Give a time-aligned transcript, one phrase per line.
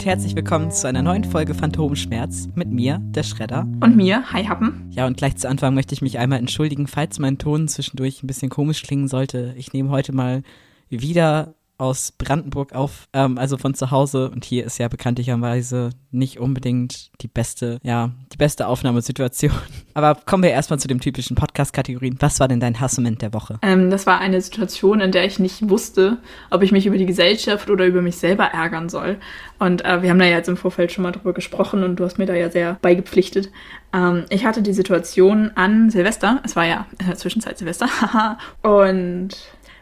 [0.00, 3.68] Und herzlich willkommen zu einer neuen Folge Phantomschmerz mit mir, der Schredder.
[3.82, 4.90] Und mir, Hi Happen.
[4.92, 8.26] Ja, und gleich zu Anfang möchte ich mich einmal entschuldigen, falls mein Ton zwischendurch ein
[8.26, 9.52] bisschen komisch klingen sollte.
[9.58, 10.42] Ich nehme heute mal
[10.88, 14.30] wieder aus Brandenburg auf, ähm, also von zu Hause.
[14.30, 19.52] Und hier ist ja bekanntlicherweise nicht unbedingt die beste, ja, die beste Aufnahmesituation.
[19.94, 22.16] Aber kommen wir erstmal zu den typischen Podcast-Kategorien.
[22.20, 23.58] Was war denn dein Hassmoment der Woche?
[23.62, 26.18] Ähm, das war eine Situation, in der ich nicht wusste,
[26.50, 29.18] ob ich mich über die Gesellschaft oder über mich selber ärgern soll.
[29.58, 32.04] Und äh, wir haben da ja jetzt im Vorfeld schon mal drüber gesprochen und du
[32.04, 33.50] hast mir da ja sehr beigepflichtet.
[33.92, 37.88] Ähm, ich hatte die Situation an Silvester, es war ja in der Zwischenzeit Silvester,
[38.62, 39.30] und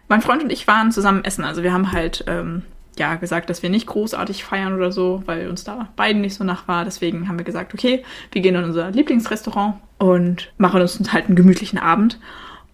[0.09, 1.45] mein Freund und ich waren zusammen essen.
[1.45, 2.63] Also wir haben halt ähm,
[2.99, 6.45] ja gesagt, dass wir nicht großartig feiern oder so, weil uns da beiden nicht so
[6.45, 6.85] nach war.
[6.85, 11.37] Deswegen haben wir gesagt, okay, wir gehen in unser Lieblingsrestaurant und machen uns halt einen
[11.37, 12.19] gemütlichen Abend.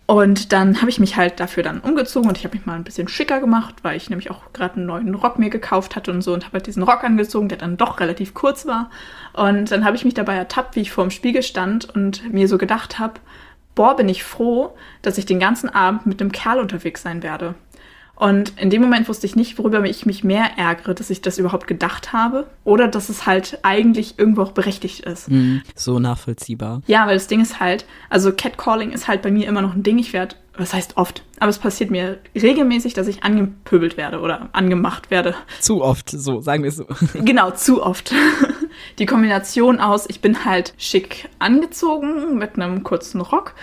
[0.07, 2.85] Und dann habe ich mich halt dafür dann umgezogen und ich habe mich mal ein
[2.85, 6.21] bisschen schicker gemacht, weil ich nämlich auch gerade einen neuen Rock mir gekauft hatte und
[6.21, 8.91] so und habe halt diesen Rock angezogen, der dann doch relativ kurz war.
[9.33, 12.49] Und dann habe ich mich dabei ertappt, wie ich vor dem Spiegel stand und mir
[12.49, 13.15] so gedacht habe,
[13.75, 17.55] boah, bin ich froh, dass ich den ganzen Abend mit einem Kerl unterwegs sein werde.
[18.17, 21.39] Und in dem Moment wusste ich nicht, worüber ich mich mehr ärgere, dass ich das
[21.39, 25.29] überhaupt gedacht habe oder dass es halt eigentlich irgendwo auch berechtigt ist.
[25.29, 26.83] Mm, so nachvollziehbar.
[26.87, 29.83] Ja, weil das Ding ist halt, also Catcalling ist halt bei mir immer noch ein
[29.83, 29.99] Ding.
[29.99, 34.49] Ich werde, was heißt oft, aber es passiert mir regelmäßig, dass ich angepöbelt werde oder
[34.53, 35.35] angemacht werde.
[35.61, 36.87] Zu oft, so, sagen wir es so.
[37.15, 38.15] genau, zu oft.
[38.99, 43.55] Die Kombination aus, ich bin halt schick angezogen mit einem kurzen Rock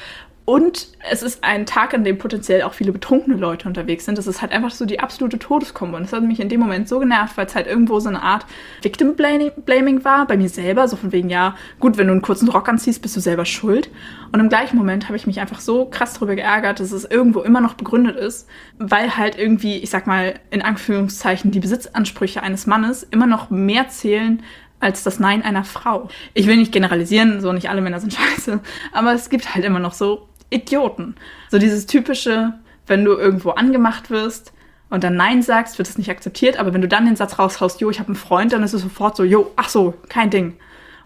[0.43, 4.17] und es ist ein Tag, an dem potenziell auch viele betrunkene Leute unterwegs sind.
[4.17, 5.95] Das ist halt einfach so die absolute Todeskombo.
[5.95, 8.23] Und das hat mich in dem Moment so genervt, weil es halt irgendwo so eine
[8.23, 8.45] Art
[8.81, 10.87] Victim Blaming war bei mir selber.
[10.87, 13.91] So von wegen, ja, gut, wenn du einen kurzen Rock anziehst, bist du selber schuld.
[14.33, 17.41] Und im gleichen Moment habe ich mich einfach so krass darüber geärgert, dass es irgendwo
[17.41, 22.65] immer noch begründet ist, weil halt irgendwie, ich sag mal, in Anführungszeichen, die Besitzansprüche eines
[22.65, 24.41] Mannes immer noch mehr zählen
[24.81, 26.09] als das Nein einer Frau.
[26.33, 28.59] Ich will nicht generalisieren, so nicht alle Männer sind scheiße,
[28.91, 31.15] aber es gibt halt immer noch so Idioten.
[31.49, 32.53] So dieses typische,
[32.87, 34.53] wenn du irgendwo angemacht wirst
[34.89, 37.79] und dann Nein sagst, wird es nicht akzeptiert, aber wenn du dann den Satz raushaust,
[37.79, 40.57] jo, ich habe einen Freund, dann ist es sofort so, jo, ach so, kein Ding.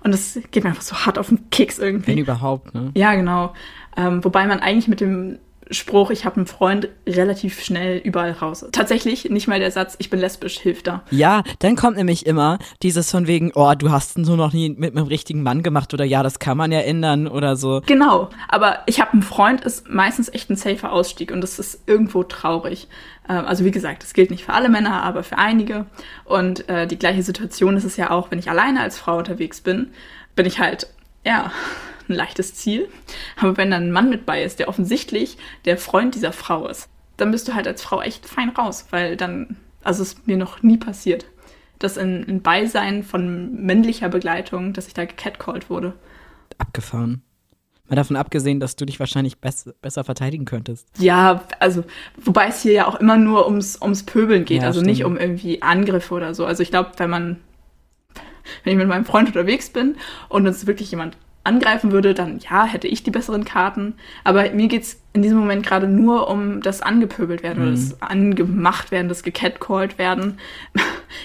[0.02, 2.12] Und das geht mir einfach so hart auf den Keks irgendwie.
[2.12, 2.92] Wenn überhaupt, ne?
[2.96, 3.54] Ja, genau.
[3.98, 5.40] Ähm, wobei man eigentlich mit dem
[5.72, 8.66] Spruch, ich habe einen Freund, relativ schnell überall raus.
[8.72, 11.04] Tatsächlich nicht mal der Satz, ich bin lesbisch, hilft da.
[11.12, 14.70] Ja, dann kommt nämlich immer dieses von wegen, oh, du hast es nur noch nie
[14.70, 17.82] mit einem richtigen Mann gemacht oder ja, das kann man ja ändern oder so.
[17.86, 21.82] Genau, aber ich habe einen Freund ist meistens echt ein safer Ausstieg und das ist
[21.88, 22.88] irgendwo traurig.
[23.28, 25.86] Ähm, also wie gesagt, das gilt nicht für alle Männer, aber für einige.
[26.24, 29.62] Und äh, die gleiche Situation ist es ja auch, wenn ich alleine als Frau unterwegs
[29.62, 29.92] bin,
[30.36, 30.88] bin ich halt,
[31.26, 31.52] ja,
[32.10, 32.90] ein leichtes Ziel.
[33.38, 36.90] Aber wenn dann ein Mann mit bei ist, der offensichtlich der Freund dieser Frau ist,
[37.18, 40.38] dann bist du halt als Frau echt fein raus, weil dann, also es ist mir
[40.38, 41.26] noch nie passiert,
[41.80, 45.94] dass in, in Beisein von männlicher Begleitung, dass ich da gecatcalled wurde.
[46.58, 47.22] Abgefahren.
[47.88, 50.88] Mal davon abgesehen, dass du dich wahrscheinlich bess besser verteidigen könntest.
[50.98, 51.84] Ja, also,
[52.18, 54.90] wobei es hier ja auch immer nur ums, ums Pöbeln geht, ja, also stimmt.
[54.90, 56.46] nicht um irgendwie Angriffe oder so.
[56.46, 57.40] Also ich glaube, wenn man,
[58.64, 59.98] wenn ich mit meinem Freund unterwegs bin
[60.30, 63.96] und uns wirklich jemand angreifen würde, dann ja, hätte ich die besseren Karten.
[64.24, 67.70] Aber mir geht es in diesem Moment gerade nur um das angepöbelt werden mhm.
[67.70, 70.40] oder das angemacht werden, das gecatcalled werden.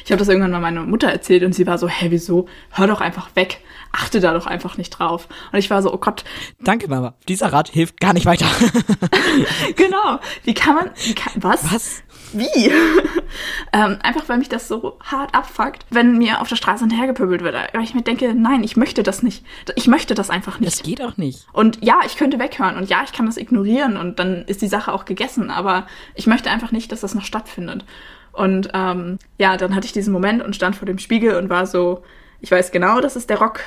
[0.05, 2.47] Ich habe das irgendwann mal meiner Mutter erzählt und sie war so, hä, wieso?
[2.71, 3.61] Hör doch einfach weg.
[3.91, 5.27] Achte da doch einfach nicht drauf.
[5.51, 6.23] Und ich war so, oh Gott.
[6.61, 7.15] Danke, Mama.
[7.29, 8.47] Dieser Rat hilft gar nicht weiter.
[9.77, 10.21] genau.
[10.45, 11.73] Wie kann man, wie kann, was?
[11.73, 12.03] Was?
[12.33, 12.71] Wie?
[13.73, 17.55] ähm, einfach weil mich das so hart abfuckt, wenn mir auf der Straße hinterhergepöbelt wird.
[17.73, 19.45] Weil ich mir denke, nein, ich möchte das nicht.
[19.75, 20.73] Ich möchte das einfach nicht.
[20.73, 21.47] Das geht auch nicht.
[21.53, 24.69] Und ja, ich könnte weghören und ja, ich kann das ignorieren und dann ist die
[24.69, 25.51] Sache auch gegessen.
[25.51, 27.85] Aber ich möchte einfach nicht, dass das noch stattfindet.
[28.33, 31.67] Und ähm, ja, dann hatte ich diesen Moment und stand vor dem Spiegel und war
[31.67, 32.03] so,
[32.41, 33.61] ich weiß genau, dass es der Rock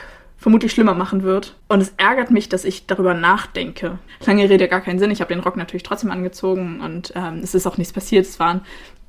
[0.44, 1.56] vermutlich schlimmer machen wird.
[1.70, 4.00] Und es ärgert mich, dass ich darüber nachdenke.
[4.26, 5.10] Lange Rede, gar keinen Sinn.
[5.10, 8.26] Ich habe den Rock natürlich trotzdem angezogen und ähm, es ist auch nichts passiert.
[8.26, 8.60] Es waren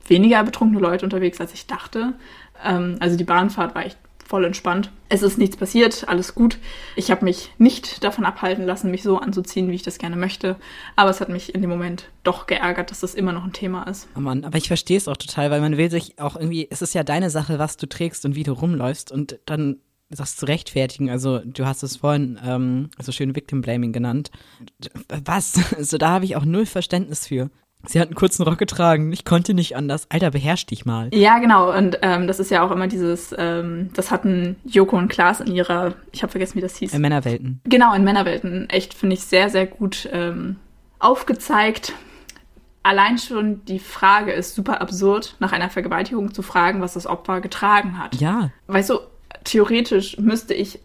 [0.07, 2.13] weniger betrunkene Leute unterwegs, als ich dachte.
[2.65, 4.93] Ähm, also die Bahnfahrt war echt voll entspannt.
[5.09, 6.59] Es ist nichts passiert, alles gut.
[6.95, 10.55] Ich habe mich nicht davon abhalten lassen, mich so anzuziehen, wie ich das gerne möchte.
[10.95, 13.83] Aber es hat mich in dem Moment doch geärgert, dass das immer noch ein Thema
[13.89, 14.07] ist.
[14.17, 16.81] Oh Mann, aber ich verstehe es auch total, weil man will sich auch irgendwie, es
[16.81, 20.47] ist ja deine Sache, was du trägst und wie du rumläufst und dann das zu
[20.47, 21.11] rechtfertigen.
[21.11, 24.31] Also du hast es vorhin ähm, so schön Victim Blaming genannt.
[25.25, 25.55] Was?
[25.77, 27.51] Also da habe ich auch null Verständnis für.
[27.87, 29.13] Sie hat einen kurzen Rock getragen.
[29.13, 30.07] Ich konnte nicht anders.
[30.11, 31.11] Alter, beherrsch dich mal.
[31.13, 31.77] Ja, genau.
[31.77, 35.53] Und ähm, das ist ja auch immer dieses, ähm, das hatten Joko und Klaas in
[35.53, 36.95] ihrer, ich habe vergessen, wie das hieß.
[36.95, 37.61] In Männerwelten.
[37.65, 38.71] Genau, in Männerwelten.
[38.71, 40.57] Echt, finde ich, sehr, sehr gut ähm,
[40.99, 41.93] aufgezeigt
[42.85, 47.41] allein schon die Frage ist super absurd, nach einer Vergewaltigung zu fragen, was das Opfer
[47.41, 48.15] getragen hat.
[48.21, 48.51] Ja.
[48.69, 49.01] Weißt du,
[49.45, 50.81] theoretisch müsste ich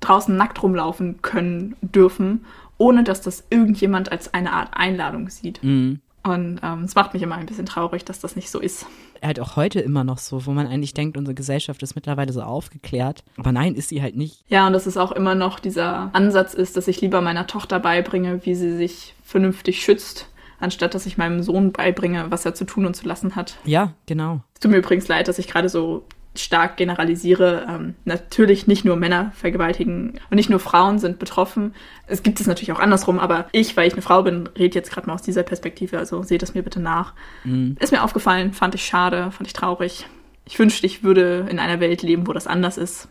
[0.00, 2.44] draußen nackt rumlaufen können, dürfen,
[2.76, 5.62] ohne dass das irgendjemand als eine Art Einladung sieht.
[5.62, 6.00] Mhm.
[6.24, 8.86] Und ähm, es macht mich immer ein bisschen traurig, dass das nicht so ist.
[9.20, 12.42] Halt auch heute immer noch so, wo man eigentlich denkt, unsere Gesellschaft ist mittlerweile so
[12.42, 13.24] aufgeklärt.
[13.36, 14.44] Aber nein, ist sie halt nicht.
[14.48, 17.80] Ja, und dass es auch immer noch dieser Ansatz ist, dass ich lieber meiner Tochter
[17.80, 20.28] beibringe, wie sie sich vernünftig schützt,
[20.60, 23.56] anstatt dass ich meinem Sohn beibringe, was er zu tun und zu lassen hat.
[23.64, 24.42] Ja, genau.
[24.54, 27.66] Es tut mir übrigens leid, dass ich gerade so stark generalisiere.
[27.68, 31.74] Ähm, natürlich nicht nur Männer vergewaltigen und nicht nur Frauen sind betroffen.
[32.06, 34.90] Es gibt es natürlich auch andersrum, aber ich, weil ich eine Frau bin, rede jetzt
[34.90, 37.14] gerade mal aus dieser Perspektive, also seht es mir bitte nach.
[37.44, 37.76] Mhm.
[37.80, 40.06] Ist mir aufgefallen, fand ich schade, fand ich traurig.
[40.46, 43.08] Ich wünschte, ich würde in einer Welt leben, wo das anders ist.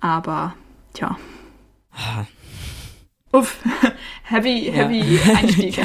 [0.00, 0.54] Aber,
[0.92, 1.16] tja.
[3.34, 3.58] Uff,
[4.24, 4.72] heavy, Ja.
[4.88, 5.80] heavy Einstieg.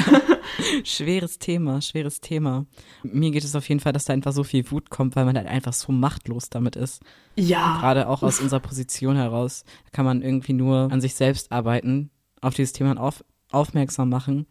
[0.84, 2.66] Schweres Thema, schweres Thema.
[3.02, 5.36] Mir geht es auf jeden Fall, dass da einfach so viel Wut kommt, weil man
[5.36, 7.02] halt einfach so machtlos damit ist.
[7.36, 7.78] ja.
[7.80, 12.10] Gerade auch aus unserer Position heraus kann man irgendwie nur an sich selbst arbeiten,
[12.40, 14.46] auf dieses Thema auf, aufmerksam machen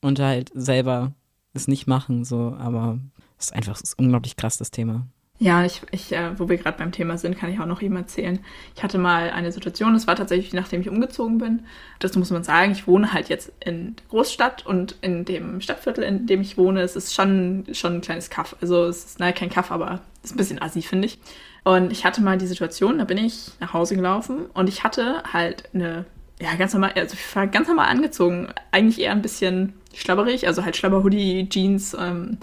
[0.00, 1.14] und halt selber
[1.52, 2.98] es nicht machen, so, aber
[3.38, 5.06] es ist einfach, es ist unglaublich krass, das Thema.
[5.42, 7.96] Ja, ich, ich äh, wo wir gerade beim Thema sind, kann ich auch noch eben
[7.96, 8.40] erzählen.
[8.76, 11.60] Ich hatte mal eine Situation, das war tatsächlich, nachdem ich umgezogen bin.
[11.98, 16.04] Das muss man sagen, ich wohne halt jetzt in der Großstadt und in dem Stadtviertel,
[16.04, 18.54] in dem ich wohne, es ist schon, schon ein kleines Kaff.
[18.60, 21.18] Also es ist, naja, kein Kaff, aber es ist ein bisschen assi, finde ich.
[21.64, 25.22] Und ich hatte mal die Situation, da bin ich nach Hause gelaufen und ich hatte
[25.32, 26.04] halt eine,
[26.38, 28.48] ja, ganz normal, also ich war ganz normal angezogen.
[28.72, 32.36] Eigentlich eher ein bisschen schlabberig, also halt Schlabber-Hoodie, Jeans, ähm,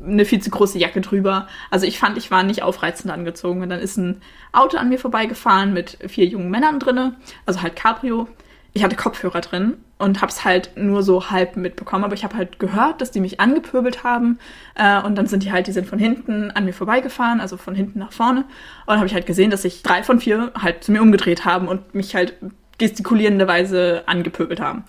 [0.00, 1.46] eine viel zu große Jacke drüber.
[1.70, 3.62] Also ich fand, ich war nicht aufreizend angezogen.
[3.62, 4.20] Und dann ist ein
[4.52, 7.14] Auto an mir vorbeigefahren mit vier jungen Männern drinne,
[7.46, 8.28] also halt Cabrio.
[8.74, 12.58] Ich hatte Kopfhörer drin und hab's halt nur so halb mitbekommen, aber ich habe halt
[12.58, 14.38] gehört, dass die mich angepöbelt haben
[14.76, 17.74] äh, und dann sind die halt, die sind von hinten an mir vorbeigefahren, also von
[17.74, 18.46] hinten nach vorne und
[18.88, 21.68] dann habe ich halt gesehen, dass sich drei von vier halt zu mir umgedreht haben
[21.68, 22.34] und mich halt
[22.78, 24.84] gestikulierenderweise angepöbelt haben.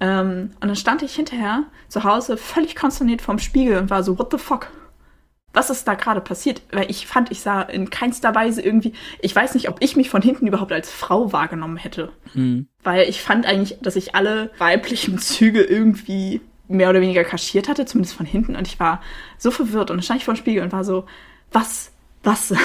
[0.00, 4.18] Ähm, und dann stand ich hinterher zu Hause völlig konsterniert vorm Spiegel und war so,
[4.18, 4.68] what the fuck?
[5.52, 6.62] Was ist da gerade passiert?
[6.70, 10.08] Weil ich fand, ich sah in keinster Weise irgendwie, ich weiß nicht, ob ich mich
[10.08, 12.12] von hinten überhaupt als Frau wahrgenommen hätte.
[12.34, 12.68] Mhm.
[12.82, 17.84] Weil ich fand eigentlich, dass ich alle weiblichen Züge irgendwie mehr oder weniger kaschiert hatte,
[17.84, 18.54] zumindest von hinten.
[18.54, 19.02] Und ich war
[19.38, 21.04] so verwirrt und dann stand ich vor dem Spiegel und war so,
[21.52, 21.92] was,
[22.22, 22.54] was?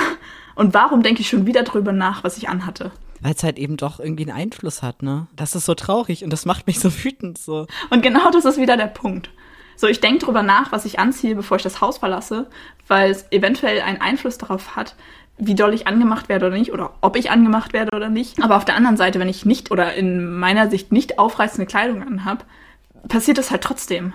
[0.56, 2.94] Und warum denke ich schon wieder drüber nach, was ich anhatte?
[3.26, 5.26] Weil es halt eben doch irgendwie einen Einfluss hat, ne?
[5.36, 7.66] Das ist so traurig und das macht mich so wütend, so.
[7.90, 9.32] Und genau das ist wieder der Punkt.
[9.76, 12.46] So, ich denke drüber nach, was ich anziehe, bevor ich das Haus verlasse,
[12.88, 14.96] weil es eventuell einen Einfluss darauf hat,
[15.40, 18.44] wie doll ich angemacht werde oder nicht, oder ob ich angemacht werde oder nicht.
[18.44, 22.04] Aber auf der anderen Seite, wenn ich nicht oder in meiner Sicht nicht aufreißende Kleidung
[22.04, 22.46] anhab,
[23.08, 24.14] passiert das halt trotzdem.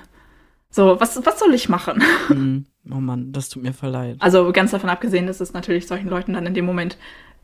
[0.71, 2.01] So, was, was soll ich machen?
[2.29, 2.67] Mhm.
[2.89, 4.17] Oh Mann, das tut mir voll leid.
[4.21, 6.97] Also ganz davon abgesehen, dass es natürlich solchen Leuten dann in dem Moment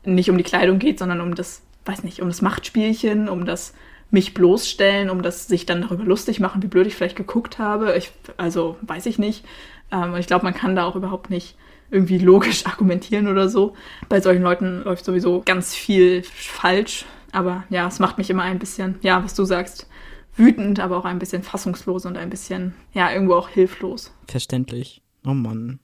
[0.03, 3.73] nicht um die Kleidung geht, sondern um das, weiß nicht, um das Machtspielchen, um das
[4.09, 7.97] mich bloßstellen, um das sich dann darüber lustig machen, wie blöd ich vielleicht geguckt habe.
[7.97, 9.45] Ich, also weiß ich nicht.
[9.91, 11.57] Ähm, ich glaube, man kann da auch überhaupt nicht
[11.91, 13.75] irgendwie logisch argumentieren oder so.
[14.09, 17.05] Bei solchen Leuten läuft sowieso ganz viel falsch.
[17.31, 19.87] Aber ja, es macht mich immer ein bisschen, ja, was du sagst,
[20.35, 24.13] wütend, aber auch ein bisschen fassungslos und ein bisschen, ja, irgendwo auch hilflos.
[24.27, 25.01] Verständlich.
[25.25, 25.79] Oh Mann.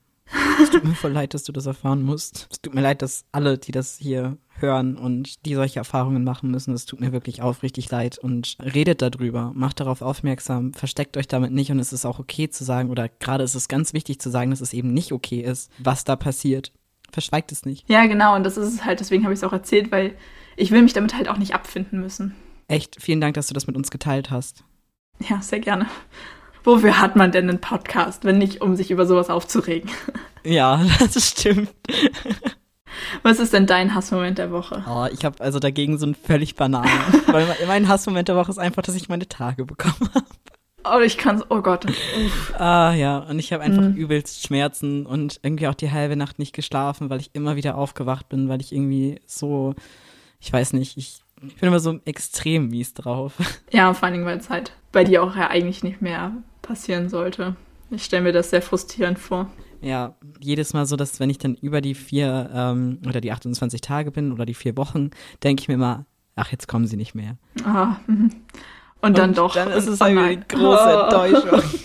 [0.60, 2.48] Es tut mir voll leid, dass du das erfahren musst.
[2.50, 6.50] Es tut mir leid, dass alle, die das hier hören und die solche Erfahrungen machen
[6.50, 11.26] müssen, es tut mir wirklich aufrichtig leid und redet darüber, macht darauf aufmerksam, versteckt euch
[11.28, 14.20] damit nicht und es ist auch okay zu sagen oder gerade ist es ganz wichtig
[14.20, 16.72] zu sagen, dass es eben nicht okay ist, was da passiert.
[17.10, 17.88] Verschweigt es nicht.
[17.88, 20.16] Ja, genau, und das ist es halt, deswegen habe ich es auch erzählt, weil
[20.56, 22.34] ich will mich damit halt auch nicht abfinden müssen.
[22.68, 24.64] Echt, vielen Dank, dass du das mit uns geteilt hast.
[25.28, 25.86] Ja, sehr gerne.
[26.64, 29.90] Wofür hat man denn einen Podcast, wenn nicht, um sich über sowas aufzuregen?
[30.46, 31.70] Ja, das stimmt.
[33.22, 34.84] Was ist denn dein Hassmoment der Woche?
[34.86, 36.90] Oh, ich habe also dagegen so einen völlig Bananen.
[37.28, 40.26] Weil mein Hassmoment der Woche ist einfach, dass ich meine Tage bekommen habe.
[40.84, 41.86] Oh, ich kann's, oh Gott.
[41.86, 42.52] Uff.
[42.60, 43.94] Ah ja, und ich habe einfach Mhm.
[43.94, 48.28] übelst Schmerzen und irgendwie auch die halbe Nacht nicht geschlafen, weil ich immer wieder aufgewacht
[48.28, 49.74] bin, weil ich irgendwie so,
[50.40, 53.32] ich weiß nicht, ich, ich bin immer so extrem mies drauf.
[53.70, 56.32] Ja, vor allen Dingen, weil es halt bei dir auch ja eigentlich nicht mehr
[56.66, 57.56] passieren sollte.
[57.90, 59.50] Ich stelle mir das sehr frustrierend vor.
[59.80, 63.80] Ja, jedes Mal so, dass wenn ich dann über die vier ähm, oder die 28
[63.80, 65.10] Tage bin oder die vier Wochen,
[65.42, 66.06] denke ich mir immer,
[66.36, 67.36] ach, jetzt kommen sie nicht mehr.
[67.64, 68.30] Ah, mhm.
[69.02, 69.54] und dann Und doch.
[69.54, 71.62] Dann ist es oh eine große Enttäuschung.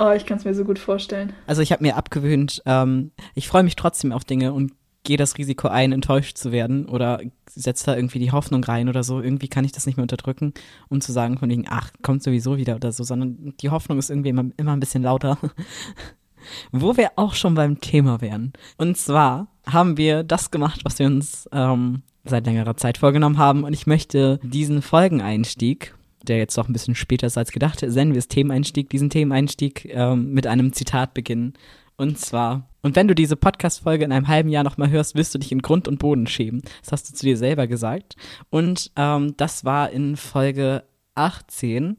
[0.00, 1.32] Oh, ich kann es mir so gut vorstellen.
[1.48, 4.70] Also ich habe mir abgewöhnt, ähm, ich freue mich trotzdem auf Dinge und
[5.08, 9.02] gehe das Risiko ein, enttäuscht zu werden oder setze da irgendwie die Hoffnung rein oder
[9.02, 9.22] so.
[9.22, 10.52] Irgendwie kann ich das nicht mehr unterdrücken,
[10.90, 14.10] um zu sagen von wegen, ach, kommt sowieso wieder oder so, sondern die Hoffnung ist
[14.10, 15.38] irgendwie immer, immer ein bisschen lauter.
[16.72, 18.52] Wo wir auch schon beim Thema wären.
[18.76, 23.64] Und zwar haben wir das gemacht, was wir uns ähm, seit längerer Zeit vorgenommen haben.
[23.64, 28.12] Und ich möchte diesen Folgeneinstieg, der jetzt doch ein bisschen später ist als gedacht, nennen
[28.12, 31.54] wir es Themeneinstieg, diesen Themeneinstieg ähm, mit einem Zitat beginnen.
[32.00, 35.38] Und zwar, und wenn du diese Podcast-Folge in einem halben Jahr nochmal hörst, wirst du
[35.38, 36.62] dich in Grund und Boden schämen.
[36.80, 38.14] Das hast du zu dir selber gesagt.
[38.50, 40.84] Und ähm, das war in Folge
[41.16, 41.96] 18,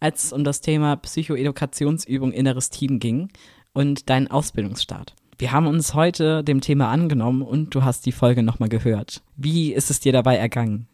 [0.00, 3.28] als es um das Thema Psychoedukationsübung inneres Team ging
[3.72, 5.14] und deinen Ausbildungsstart.
[5.38, 9.22] Wir haben uns heute dem Thema angenommen und du hast die Folge nochmal gehört.
[9.36, 10.88] Wie ist es dir dabei ergangen?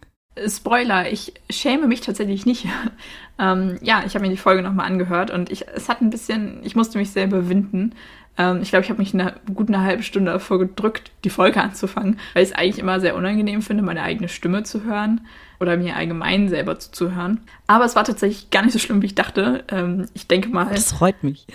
[0.47, 2.67] Spoiler, ich schäme mich tatsächlich nicht.
[3.39, 6.61] ähm, ja, ich habe mir die Folge nochmal angehört und ich, es hat ein bisschen,
[6.63, 7.95] ich musste mich sehr überwinden.
[8.39, 11.61] Ähm, ich glaube, ich habe mich eine gut eine halbe Stunde davor gedrückt, die Folge
[11.63, 15.27] anzufangen, weil ich es eigentlich immer sehr unangenehm finde, meine eigene Stimme zu hören
[15.61, 17.41] oder mir allgemein selber zuzuhören.
[17.67, 19.65] Aber es war tatsächlich gar nicht so schlimm, wie ich dachte.
[19.69, 20.69] Ähm, ich denke mal.
[20.73, 21.47] Das freut mich.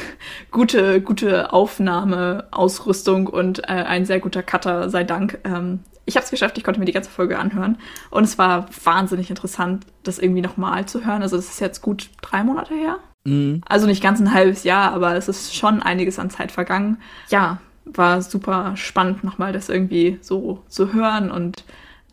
[0.50, 5.38] gute, gute Aufnahme, Ausrüstung und äh, ein sehr guter Cutter, sei Dank.
[5.44, 7.78] Ähm, ich habe es geschafft, ich konnte mir die ganze Folge anhören.
[8.10, 11.22] Und es war wahnsinnig interessant, das irgendwie nochmal zu hören.
[11.22, 12.98] Also, das ist jetzt gut drei Monate her.
[13.24, 13.62] Mhm.
[13.66, 16.98] Also nicht ganz ein halbes Jahr, aber es ist schon einiges an Zeit vergangen.
[17.30, 21.64] Ja, war super spannend, nochmal das irgendwie so zu hören und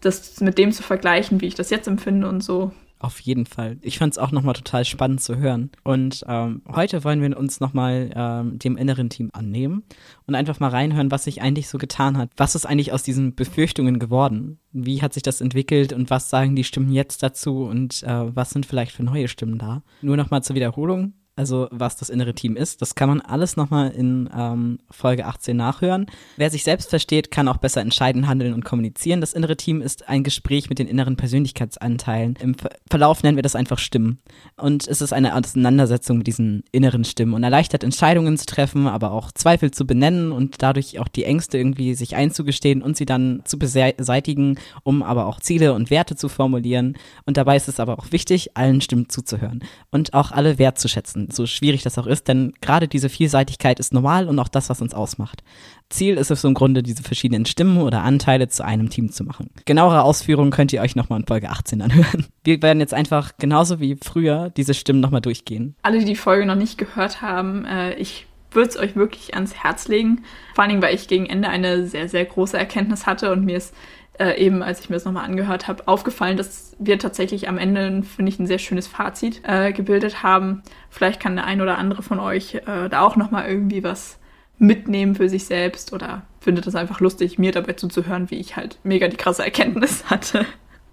[0.02, 2.72] das mit dem zu vergleichen, wie ich das jetzt empfinde und so.
[3.02, 3.80] Auf jeden Fall.
[3.82, 5.72] Ich fand es auch nochmal total spannend zu hören.
[5.84, 9.82] Und ähm, heute wollen wir uns nochmal ähm, dem inneren Team annehmen
[10.28, 12.30] und einfach mal reinhören, was sich eigentlich so getan hat.
[12.38, 14.60] Was ist eigentlich aus diesen Befürchtungen geworden?
[14.72, 18.52] Wie hat sich das entwickelt und was sagen die Stimmen jetzt dazu und äh, was
[18.52, 19.82] sind vielleicht für neue Stimmen da?
[20.04, 22.84] Nur nochmal zur Wiederholung also was das innere Team ist.
[22.84, 26.06] Das kann man alles nochmal in ähm, Folge 18 nachhören.
[26.38, 29.22] Wer sich selbst versteht, kann auch besser entscheiden, handeln und kommunizieren.
[29.22, 32.38] Das innere Team ist ein Gespräch mit den inneren Persönlichkeitsanteilen.
[32.40, 32.56] Im
[32.88, 34.20] Verlauf nennen wir das einfach Stimmen.
[34.56, 39.10] Und es ist eine Auseinandersetzung mit diesen inneren Stimmen und erleichtert Entscheidungen zu treffen, aber
[39.10, 43.42] auch Zweifel zu benennen und dadurch auch die Ängste irgendwie sich einzugestehen und sie dann
[43.46, 46.98] zu beseitigen, um aber auch Ziele und Werte zu formulieren.
[47.26, 51.46] Und dabei ist es aber auch wichtig, allen Stimmen zuzuhören und auch alle wertzuschätzen so
[51.46, 54.94] schwierig das auch ist, denn gerade diese Vielseitigkeit ist normal und auch das, was uns
[54.94, 55.44] ausmacht.
[55.90, 59.50] Ziel ist es im Grunde, diese verschiedenen Stimmen oder Anteile zu einem Team zu machen.
[59.66, 62.28] Genauere Ausführungen könnt ihr euch nochmal in Folge 18 anhören.
[62.44, 65.76] Wir werden jetzt einfach genauso wie früher diese Stimmen nochmal durchgehen.
[65.82, 69.56] Alle, die die Folge noch nicht gehört haben, äh, ich würde es euch wirklich ans
[69.56, 70.24] Herz legen.
[70.54, 73.58] Vor allen Dingen, weil ich gegen Ende eine sehr, sehr große Erkenntnis hatte und mir
[73.58, 73.74] ist
[74.22, 78.04] äh, eben, als ich mir das nochmal angehört habe, aufgefallen, dass wir tatsächlich am Ende,
[78.04, 80.62] finde ich, ein sehr schönes Fazit äh, gebildet haben.
[80.92, 84.20] Vielleicht kann der ein oder andere von euch äh, da auch nochmal irgendwie was
[84.60, 88.78] mitnehmen für sich selbst oder findet es einfach lustig, mir dabei zuzuhören, wie ich halt
[88.84, 90.46] mega die krasse Erkenntnis hatte.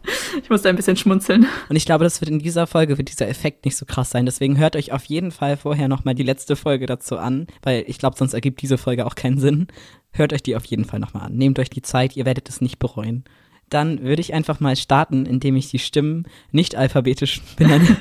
[0.42, 1.46] Ich musste ein bisschen schmunzeln.
[1.68, 4.26] Und ich glaube, das wird in dieser Folge, wird dieser Effekt nicht so krass sein.
[4.26, 7.98] Deswegen hört euch auf jeden Fall vorher nochmal die letzte Folge dazu an, weil ich
[7.98, 9.68] glaube, sonst ergibt diese Folge auch keinen Sinn.
[10.10, 11.36] Hört euch die auf jeden Fall nochmal an.
[11.36, 13.24] Nehmt euch die Zeit, ihr werdet es nicht bereuen.
[13.70, 17.96] Dann würde ich einfach mal starten, indem ich die Stimmen nicht alphabetisch benenne.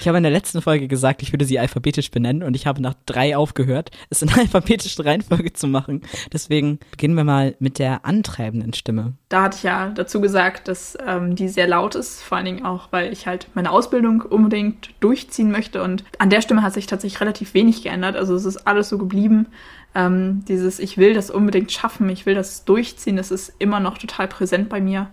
[0.00, 2.80] ich habe in der letzten Folge gesagt, ich würde sie alphabetisch benennen und ich habe
[2.80, 6.02] nach drei aufgehört, es in alphabetischer Reihenfolge zu machen.
[6.32, 9.14] Deswegen beginnen wir mal mit der antreibenden Stimme.
[9.28, 12.64] Da hatte ich ja dazu gesagt, dass ähm, die sehr laut ist, vor allen Dingen
[12.64, 16.86] auch, weil ich halt meine Ausbildung unbedingt durchziehen möchte und an der Stimme hat sich
[16.86, 18.16] tatsächlich relativ wenig geändert.
[18.16, 19.46] Also es ist alles so geblieben.
[19.94, 23.98] Ähm, dieses, ich will das unbedingt schaffen, ich will das durchziehen, das ist immer noch
[23.98, 25.08] total präsent bei mir.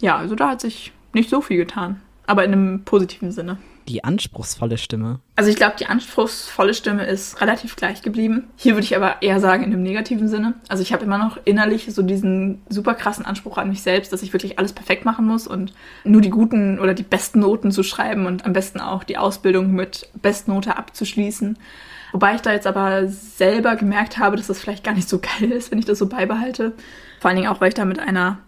[0.00, 3.58] Ja, also da hat sich nicht so viel getan, aber in einem positiven Sinne.
[3.88, 5.20] Die anspruchsvolle Stimme.
[5.36, 8.48] Also ich glaube, die anspruchsvolle Stimme ist relativ gleich geblieben.
[8.56, 10.54] Hier würde ich aber eher sagen in einem negativen Sinne.
[10.66, 14.24] Also ich habe immer noch innerlich so diesen super krassen Anspruch an mich selbst, dass
[14.24, 17.84] ich wirklich alles perfekt machen muss und nur die guten oder die besten Noten zu
[17.84, 21.56] schreiben und am besten auch die Ausbildung mit Bestnote abzuschließen.
[22.12, 25.50] Wobei ich da jetzt aber selber gemerkt habe, dass das vielleicht gar nicht so geil
[25.50, 26.72] ist, wenn ich das so beibehalte.
[27.20, 28.38] Vor allen Dingen auch, weil ich da mit einer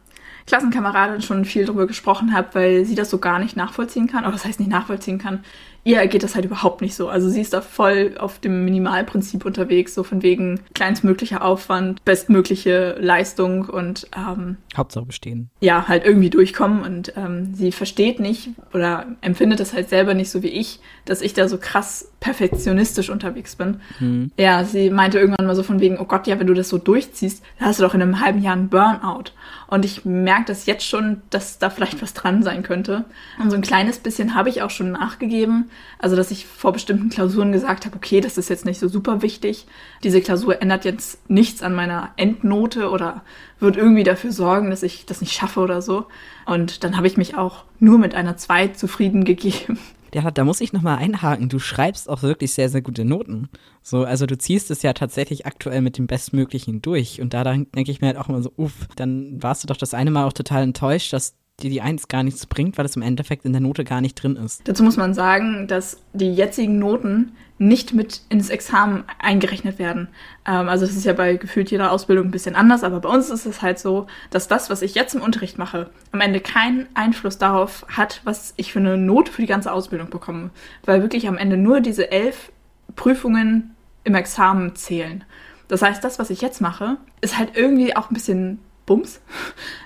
[0.46, 4.24] Klassenkameradin schon viel drüber gesprochen habe, weil sie das so gar nicht nachvollziehen kann.
[4.24, 5.44] Oder das heißt nicht nachvollziehen kann
[5.84, 7.08] ihr geht das halt überhaupt nicht so.
[7.08, 12.96] Also sie ist da voll auf dem Minimalprinzip unterwegs, so von wegen kleinstmöglicher Aufwand, bestmögliche
[13.00, 15.50] Leistung und ähm, Hauptsache bestehen.
[15.60, 20.30] Ja, halt irgendwie durchkommen und ähm, sie versteht nicht oder empfindet das halt selber nicht
[20.30, 23.80] so wie ich, dass ich da so krass perfektionistisch unterwegs bin.
[24.00, 24.32] Mhm.
[24.36, 26.78] Ja, sie meinte irgendwann mal so von wegen, oh Gott, ja, wenn du das so
[26.78, 29.32] durchziehst, dann hast du doch in einem halben Jahr einen Burnout.
[29.68, 33.04] Und ich merke das jetzt schon, dass da vielleicht was dran sein könnte.
[33.38, 37.10] Und so ein kleines bisschen habe ich auch schon nachgegeben Also, dass ich vor bestimmten
[37.10, 39.66] Klausuren gesagt habe, okay, das ist jetzt nicht so super wichtig.
[40.04, 43.22] Diese Klausur ändert jetzt nichts an meiner Endnote oder
[43.58, 46.06] wird irgendwie dafür sorgen, dass ich das nicht schaffe oder so.
[46.46, 49.78] Und dann habe ich mich auch nur mit einer 2 zufrieden gegeben.
[50.14, 51.48] Ja, da muss ich nochmal einhaken.
[51.48, 53.48] Du schreibst auch wirklich sehr, sehr gute Noten.
[53.82, 57.20] So, also du ziehst es ja tatsächlich aktuell mit dem Bestmöglichen durch.
[57.20, 59.94] Und da denke ich mir halt auch immer so, uff, dann warst du doch das
[59.94, 63.02] eine Mal auch total enttäuscht, dass dir die Eins gar nichts bringt, weil es im
[63.02, 64.66] Endeffekt in der Note gar nicht drin ist.
[64.68, 70.08] Dazu muss man sagen, dass die jetzigen Noten nicht mit ins Examen eingerechnet werden.
[70.46, 73.30] Ähm, also das ist ja bei gefühlt jeder Ausbildung ein bisschen anders, aber bei uns
[73.30, 76.86] ist es halt so, dass das, was ich jetzt im Unterricht mache, am Ende keinen
[76.94, 80.50] Einfluss darauf hat, was ich für eine Note für die ganze Ausbildung bekomme.
[80.84, 82.52] Weil wirklich am Ende nur diese elf
[82.94, 83.74] Prüfungen
[84.04, 85.24] im Examen zählen.
[85.66, 89.20] Das heißt, das, was ich jetzt mache, ist halt irgendwie auch ein bisschen Bums.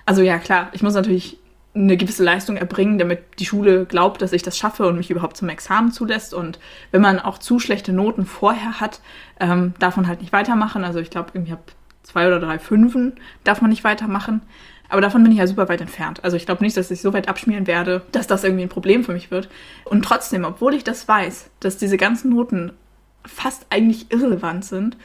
[0.05, 1.39] Also ja, klar, ich muss natürlich
[1.75, 5.37] eine gewisse Leistung erbringen, damit die Schule glaubt, dass ich das schaffe und mich überhaupt
[5.37, 6.35] zum Examen zulässt.
[6.35, 6.59] Und
[6.91, 9.01] wenn man auch zu schlechte Noten vorher hat,
[9.41, 10.85] ähm, darf man halt nicht weitermachen.
[10.85, 11.63] Also ich glaube, ich habe
[12.03, 13.15] zwei oder drei Fünfen,
[13.45, 14.43] darf man nicht weitermachen.
[14.91, 16.23] Aber davon bin ich ja super weit entfernt.
[16.23, 19.05] Also ich glaube nicht, dass ich so weit abschmieren werde, dass das irgendwie ein Problem
[19.05, 19.49] für mich wird.
[19.87, 22.73] Und trotzdem, obwohl ich das weiß, dass diese ganzen Noten
[23.25, 24.99] fast eigentlich irrelevant sind,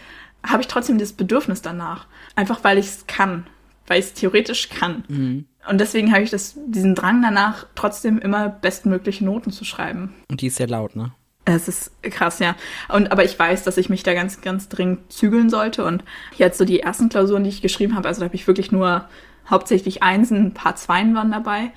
[0.45, 2.07] habe ich trotzdem das Bedürfnis danach.
[2.35, 3.47] Einfach weil ich es kann.
[3.85, 5.05] Weil ich es theoretisch kann.
[5.07, 5.45] Mhm.
[5.69, 10.13] Und deswegen habe ich das, diesen Drang danach, trotzdem immer bestmögliche Noten zu schreiben.
[10.29, 11.11] Und die ist sehr laut, ne?
[11.45, 12.55] Es ist krass, ja.
[12.89, 15.85] Und aber ich weiß, dass ich mich da ganz, ganz dringend zügeln sollte.
[15.85, 16.03] Und
[16.35, 19.05] jetzt so die ersten Klausuren, die ich geschrieben habe, also da habe ich wirklich nur
[19.49, 21.71] hauptsächlich Einsen, ein paar Zweien waren dabei.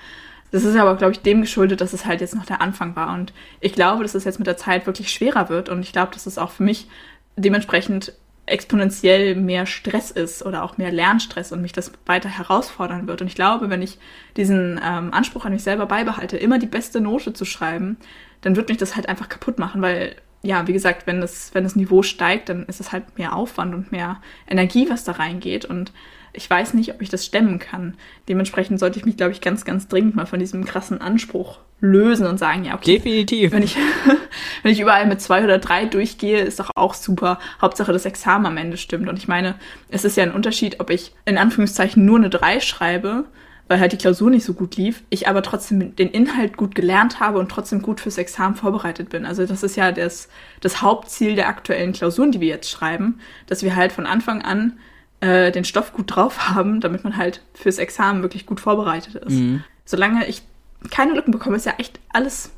[0.51, 3.15] Das ist aber, glaube ich, dem geschuldet, dass es halt jetzt noch der Anfang war.
[3.15, 5.69] Und ich glaube, dass es jetzt mit der Zeit wirklich schwerer wird.
[5.69, 6.89] Und ich glaube, dass es auch für mich
[7.37, 8.13] dementsprechend
[8.51, 13.21] exponentiell mehr Stress ist oder auch mehr Lernstress und mich das weiter herausfordern wird.
[13.23, 13.99] Und ich glaube, wenn ich
[14.37, 17.97] diesen ähm, Anspruch an mich selber beibehalte, immer die beste Note zu schreiben,
[18.41, 21.65] dann wird mich das halt einfach kaputt machen, weil ja, wie gesagt, wenn das, wenn
[21.65, 25.67] das Niveau steigt, dann ist es halt mehr Aufwand und mehr Energie, was da reingeht.
[25.67, 25.93] Und
[26.33, 27.95] ich weiß nicht, ob ich das stemmen kann.
[28.29, 32.27] Dementsprechend sollte ich mich, glaube ich, ganz, ganz dringend mal von diesem krassen Anspruch lösen
[32.27, 32.99] und sagen, ja, okay.
[32.99, 33.53] Definitiv.
[33.53, 33.77] Wenn ich,
[34.63, 37.39] wenn ich überall mit zwei oder drei durchgehe, ist doch auch super.
[37.61, 39.09] Hauptsache das Examen am Ende stimmt.
[39.09, 39.55] Und ich meine,
[39.89, 43.25] es ist ja ein Unterschied, ob ich in Anführungszeichen nur eine drei schreibe,
[43.71, 47.21] weil halt die Klausur nicht so gut lief, ich aber trotzdem den Inhalt gut gelernt
[47.21, 49.25] habe und trotzdem gut fürs Examen vorbereitet bin.
[49.25, 50.29] Also das ist ja das,
[50.61, 54.81] das Hauptziel der aktuellen Klausuren, die wir jetzt schreiben, dass wir halt von Anfang an
[55.21, 59.33] äh, den Stoff gut drauf haben, damit man halt fürs Examen wirklich gut vorbereitet ist.
[59.33, 59.65] Mhm.
[59.85, 60.43] Solange ich
[60.91, 62.51] keine Lücken bekomme, ist ja echt alles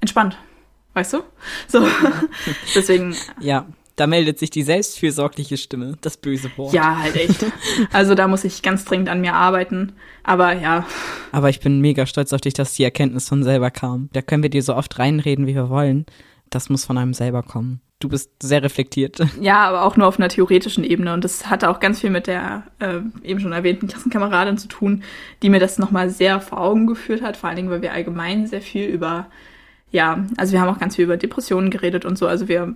[0.00, 0.36] entspannt.
[0.94, 1.22] Weißt du?
[1.68, 1.86] So.
[2.74, 3.14] Deswegen.
[3.40, 6.72] Ja, da meldet sich die selbstfürsorgliche Stimme, das böse Wort.
[6.72, 7.44] Ja, halt echt.
[7.92, 9.92] Also da muss ich ganz dringend an mir arbeiten.
[10.22, 10.86] Aber ja.
[11.32, 14.08] Aber ich bin mega stolz auf dich, dass die Erkenntnis von selber kam.
[14.12, 16.06] Da können wir dir so oft reinreden, wie wir wollen.
[16.50, 19.20] Das muss von einem selber kommen du bist sehr reflektiert.
[19.40, 21.14] Ja, aber auch nur auf einer theoretischen Ebene.
[21.14, 25.02] Und das hatte auch ganz viel mit der äh, eben schon erwähnten Klassenkameradin zu tun,
[25.42, 27.36] die mir das nochmal sehr vor Augen geführt hat.
[27.36, 29.26] Vor allen Dingen, weil wir allgemein sehr viel über,
[29.92, 32.26] ja, also wir haben auch ganz viel über Depressionen geredet und so.
[32.26, 32.74] Also wir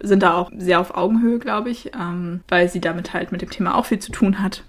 [0.00, 3.50] sind da auch sehr auf Augenhöhe, glaube ich, ähm, weil sie damit halt mit dem
[3.50, 4.62] Thema auch viel zu tun hat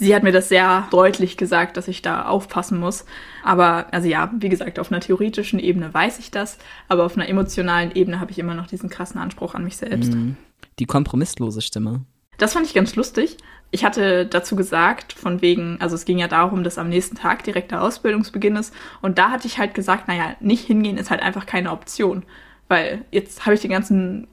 [0.00, 3.04] sie hat mir das sehr deutlich gesagt, dass ich da aufpassen muss.
[3.44, 6.58] Aber, also ja, wie gesagt, auf einer theoretischen Ebene weiß ich das,
[6.88, 10.12] aber auf einer emotionalen Ebene habe ich immer noch diesen krassen Anspruch an mich selbst.
[10.12, 10.36] Mhm.
[10.78, 12.00] Die kompromisslose Stimme.
[12.38, 13.36] Das fand ich ganz lustig.
[13.70, 17.44] Ich hatte dazu gesagt, von wegen, also es ging ja darum, dass am nächsten Tag
[17.44, 18.74] direkt der Ausbildungsbeginn ist.
[19.02, 22.24] Und da hatte ich halt gesagt, naja, nicht hingehen ist halt einfach keine Option.
[22.68, 24.26] Weil jetzt habe ich den ganzen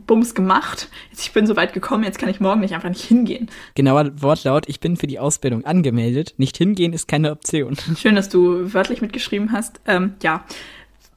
[0.00, 0.88] Bums gemacht.
[1.10, 3.48] Jetzt, ich bin so weit gekommen, jetzt kann ich morgen nicht einfach nicht hingehen.
[3.74, 6.34] Genauer Wortlaut, ich bin für die Ausbildung angemeldet.
[6.36, 7.76] Nicht hingehen ist keine Option.
[7.96, 9.80] Schön, dass du wörtlich mitgeschrieben hast.
[9.86, 10.44] Ähm, ja,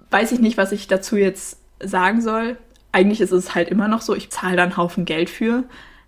[0.09, 2.57] weiß ich nicht, was ich dazu jetzt sagen soll.
[2.91, 5.63] Eigentlich ist es halt immer noch so, ich zahle da einen Haufen Geld für.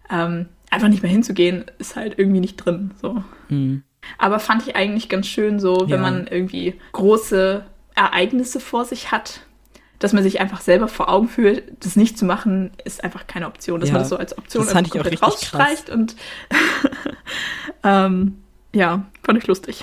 [0.09, 2.91] Ähm, einfach nicht mehr hinzugehen, ist halt irgendwie nicht drin.
[3.01, 3.23] So.
[3.49, 3.83] Mhm.
[4.17, 5.97] Aber fand ich eigentlich ganz schön so, wenn ja.
[5.97, 7.63] man irgendwie große
[7.95, 9.41] Ereignisse vor sich hat,
[10.03, 13.47] dass man sich einfach selber vor Augen fühlt, das nicht zu machen, ist einfach keine
[13.47, 13.79] Option.
[13.79, 15.95] Dass ja, man das so als Option das einfach komplett rausstreicht krass.
[15.95, 16.15] und
[17.83, 18.37] ähm,
[18.73, 19.81] ja, fand ich lustig.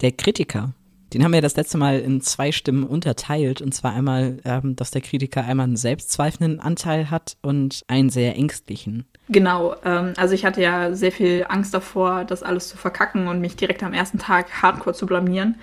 [0.00, 0.72] Der Kritiker,
[1.12, 3.60] den haben wir das letzte Mal in zwei Stimmen unterteilt.
[3.60, 8.36] Und zwar einmal, ähm, dass der Kritiker einmal einen selbstzweifelnden Anteil hat und einen sehr
[8.36, 9.04] ängstlichen.
[9.28, 13.42] Genau, ähm, also ich hatte ja sehr viel Angst davor, das alles zu verkacken und
[13.42, 15.56] mich direkt am ersten Tag hardcore zu blamieren.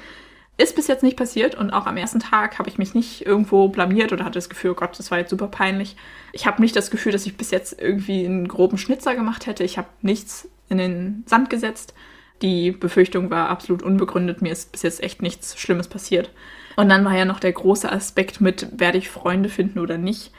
[0.60, 3.68] Ist bis jetzt nicht passiert und auch am ersten Tag habe ich mich nicht irgendwo
[3.68, 5.96] blamiert oder hatte das Gefühl, oh Gott, das war jetzt super peinlich.
[6.34, 9.64] Ich habe nicht das Gefühl, dass ich bis jetzt irgendwie einen groben Schnitzer gemacht hätte.
[9.64, 11.94] Ich habe nichts in den Sand gesetzt.
[12.42, 14.42] Die Befürchtung war absolut unbegründet.
[14.42, 16.32] Mir ist bis jetzt echt nichts Schlimmes passiert.
[16.76, 20.32] Und dann war ja noch der große Aspekt mit, werde ich Freunde finden oder nicht.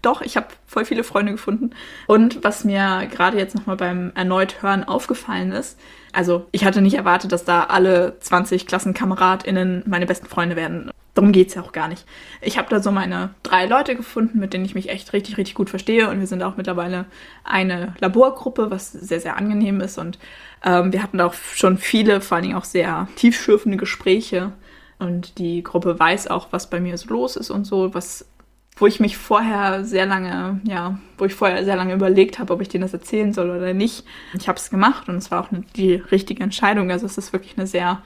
[0.00, 1.70] Doch, ich habe voll viele Freunde gefunden.
[2.08, 5.78] Und was mir gerade jetzt nochmal beim erneut Hören aufgefallen ist,
[6.12, 10.90] also ich hatte nicht erwartet, dass da alle 20 KlassenkameradInnen meine besten Freunde werden.
[11.14, 12.06] Darum geht's ja auch gar nicht.
[12.40, 15.54] Ich habe da so meine drei Leute gefunden, mit denen ich mich echt richtig, richtig
[15.54, 16.08] gut verstehe.
[16.08, 17.04] Und wir sind auch mittlerweile
[17.44, 19.98] eine Laborgruppe, was sehr, sehr angenehm ist.
[19.98, 20.18] Und
[20.64, 24.52] ähm, wir hatten auch schon viele, vor allen Dingen auch sehr tiefschürfende Gespräche.
[24.98, 28.26] Und die Gruppe weiß auch, was bei mir so los ist und so, was
[28.76, 32.60] wo ich mich vorher sehr lange, ja, wo ich vorher sehr lange überlegt habe, ob
[32.62, 34.04] ich denen das erzählen soll oder nicht.
[34.34, 36.90] Ich habe es gemacht und es war auch die richtige Entscheidung.
[36.90, 38.02] Also es ist wirklich eine sehr,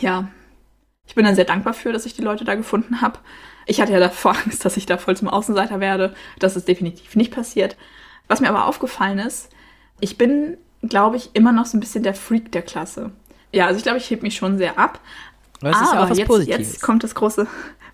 [0.00, 0.28] ja,
[1.06, 3.18] ich bin dann sehr dankbar für, dass ich die Leute da gefunden habe.
[3.66, 6.14] Ich hatte ja davor Angst, dass ich da voll zum Außenseiter werde.
[6.38, 7.76] Das ist definitiv nicht passiert.
[8.26, 9.50] Was mir aber aufgefallen ist,
[10.00, 13.10] ich bin, glaube ich, immer noch so ein bisschen der Freak der Klasse.
[13.52, 15.00] Ja, also ich glaube, ich heb mich schon sehr ab.
[15.60, 17.46] Das ist ja jetzt, jetzt kommt das große,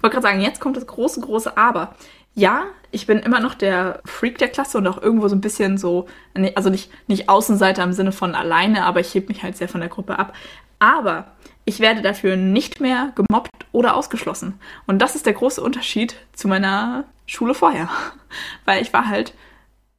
[0.03, 1.95] wollte gerade sagen, jetzt kommt das große, große Aber.
[2.35, 5.79] Ja, ich bin immer noch der Freak der Klasse und auch irgendwo so ein bisschen
[5.79, 6.07] so,
[6.55, 9.81] also nicht, nicht Außenseiter im Sinne von alleine, aber ich heb mich halt sehr von
[9.81, 10.35] der Gruppe ab.
[10.79, 11.33] Aber
[11.65, 14.61] ich werde dafür nicht mehr gemobbt oder ausgeschlossen.
[14.87, 17.89] Und das ist der große Unterschied zu meiner Schule vorher.
[18.65, 19.35] Weil ich war halt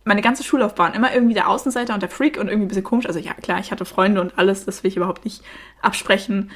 [0.06, 3.06] meine ganze Schullaufbahn immer irgendwie der Außenseiter und der Freak und irgendwie ein bisschen komisch.
[3.06, 5.44] Also ja, klar, ich hatte Freunde und alles, das will ich überhaupt nicht
[5.82, 6.52] absprechen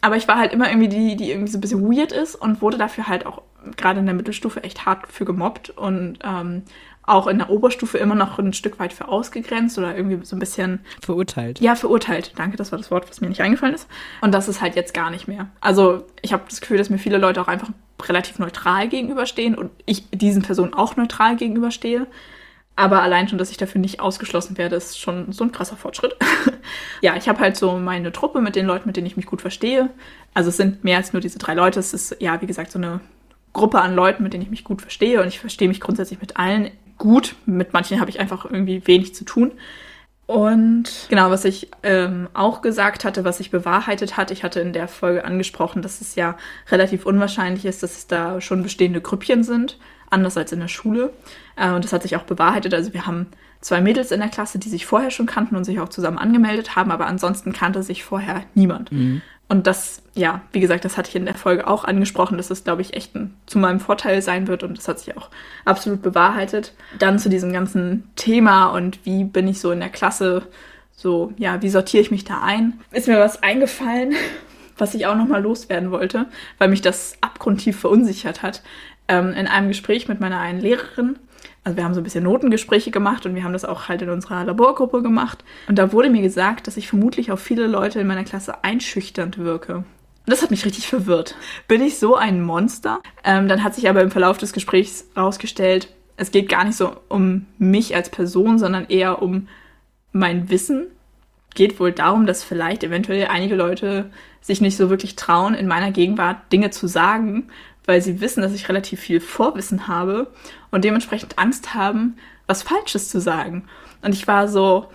[0.00, 2.62] aber ich war halt immer irgendwie die, die irgendwie so ein bisschen weird ist und
[2.62, 3.42] wurde dafür halt auch
[3.76, 6.62] gerade in der Mittelstufe echt hart für gemobbt und ähm,
[7.08, 10.38] auch in der Oberstufe immer noch ein Stück weit für ausgegrenzt oder irgendwie so ein
[10.38, 11.60] bisschen verurteilt.
[11.60, 12.32] Ja, verurteilt.
[12.36, 13.88] Danke, das war das Wort, was mir nicht eingefallen ist.
[14.20, 15.48] Und das ist halt jetzt gar nicht mehr.
[15.60, 17.70] Also ich habe das Gefühl, dass mir viele Leute auch einfach
[18.06, 22.06] relativ neutral gegenüberstehen und ich diesen Personen auch neutral gegenüberstehe.
[22.78, 26.14] Aber allein schon, dass ich dafür nicht ausgeschlossen werde, ist schon so ein krasser Fortschritt.
[27.00, 29.40] ja, ich habe halt so meine Truppe mit den Leuten, mit denen ich mich gut
[29.40, 29.90] verstehe.
[30.32, 31.80] Also es sind mehr als nur diese drei Leute.
[31.80, 33.00] Es ist ja, wie gesagt, so eine
[33.52, 35.20] Gruppe an Leuten, mit denen ich mich gut verstehe.
[35.20, 37.34] Und ich verstehe mich grundsätzlich mit allen gut.
[37.46, 39.50] Mit manchen habe ich einfach irgendwie wenig zu tun.
[40.26, 44.72] Und genau, was ich ähm, auch gesagt hatte, was sich bewahrheitet hat, ich hatte in
[44.72, 46.36] der Folge angesprochen, dass es ja
[46.70, 49.78] relativ unwahrscheinlich ist, dass es da schon bestehende Grüppchen sind
[50.10, 51.12] anders als in der Schule.
[51.56, 52.74] Äh, und das hat sich auch bewahrheitet.
[52.74, 53.26] Also wir haben
[53.60, 56.76] zwei Mädels in der Klasse, die sich vorher schon kannten und sich auch zusammen angemeldet
[56.76, 58.92] haben, aber ansonsten kannte sich vorher niemand.
[58.92, 59.22] Mhm.
[59.48, 62.64] Und das, ja, wie gesagt, das hatte ich in der Folge auch angesprochen, dass das,
[62.64, 65.30] glaube ich, echt ein, zu meinem Vorteil sein wird und das hat sich auch
[65.64, 66.74] absolut bewahrheitet.
[66.98, 70.42] Dann zu diesem ganzen Thema und wie bin ich so in der Klasse,
[70.94, 72.80] so, ja, wie sortiere ich mich da ein?
[72.92, 74.14] Ist mir was eingefallen,
[74.76, 76.26] was ich auch nochmal loswerden wollte,
[76.58, 78.62] weil mich das abgrundtief verunsichert hat
[79.08, 81.18] ähm, in einem Gespräch mit meiner einen Lehrerin.
[81.64, 84.10] Also wir haben so ein bisschen Notengespräche gemacht und wir haben das auch halt in
[84.10, 85.44] unserer Laborgruppe gemacht.
[85.68, 89.38] Und da wurde mir gesagt, dass ich vermutlich auf viele Leute in meiner Klasse einschüchternd
[89.38, 89.76] wirke.
[89.76, 89.84] Und
[90.26, 91.34] das hat mich richtig verwirrt.
[91.68, 93.00] Bin ich so ein Monster?
[93.24, 96.96] Ähm, dann hat sich aber im Verlauf des Gesprächs herausgestellt, es geht gar nicht so
[97.08, 99.48] um mich als Person, sondern eher um
[100.12, 100.88] mein Wissen.
[101.54, 105.92] Geht wohl darum, dass vielleicht eventuell einige Leute sich nicht so wirklich trauen, in meiner
[105.92, 107.48] Gegenwart Dinge zu sagen,
[107.88, 110.30] weil sie wissen, dass ich relativ viel Vorwissen habe
[110.70, 113.64] und dementsprechend Angst haben, was Falsches zu sagen.
[114.02, 114.90] Und ich war so,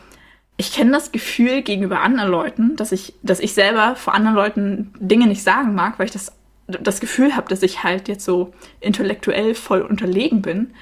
[0.57, 4.93] ich kenne das Gefühl gegenüber anderen Leuten, dass ich, dass ich selber vor anderen Leuten
[4.99, 6.33] Dinge nicht sagen mag, weil ich das,
[6.67, 10.75] das Gefühl habe, dass ich halt jetzt so intellektuell voll unterlegen bin.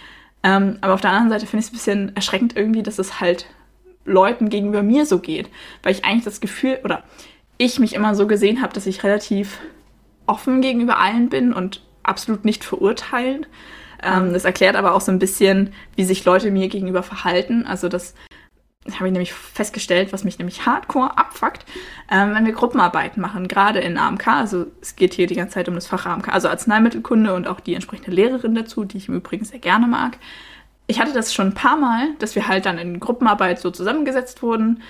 [0.43, 3.21] Ähm, aber auf der anderen Seite finde ich es ein bisschen erschreckend irgendwie, dass es
[3.21, 3.45] halt
[4.03, 5.49] Leuten gegenüber mir so geht,
[5.81, 7.03] weil ich eigentlich das Gefühl oder
[7.57, 9.59] ich mich immer so gesehen habe, dass ich relativ
[10.25, 13.45] offen gegenüber allen bin und absolut nicht verurteilen.
[14.03, 17.65] Ähm, das erklärt aber auch so ein bisschen, wie sich Leute mir gegenüber verhalten.
[17.65, 18.13] Also das
[18.95, 21.65] habe ich nämlich festgestellt, was mich nämlich hardcore abfuckt,
[22.09, 24.27] ähm, wenn wir Gruppenarbeiten machen, gerade in AMK.
[24.27, 27.59] Also es geht hier die ganze Zeit um das Fach AMK, also Arzneimittelkunde und auch
[27.59, 30.17] die entsprechende Lehrerin dazu, die ich im Übrigen sehr gerne mag.
[30.87, 34.41] Ich hatte das schon ein paar Mal, dass wir halt dann in Gruppenarbeit so zusammengesetzt
[34.41, 34.81] wurden.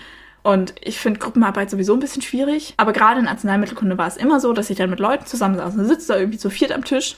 [0.43, 2.73] Und ich finde Gruppenarbeit sowieso ein bisschen schwierig.
[2.77, 5.85] Aber gerade in Arzneimittelkunde war es immer so, dass ich dann mit Leuten zusammensaß und
[5.85, 7.17] sitze da irgendwie zu viert am Tisch.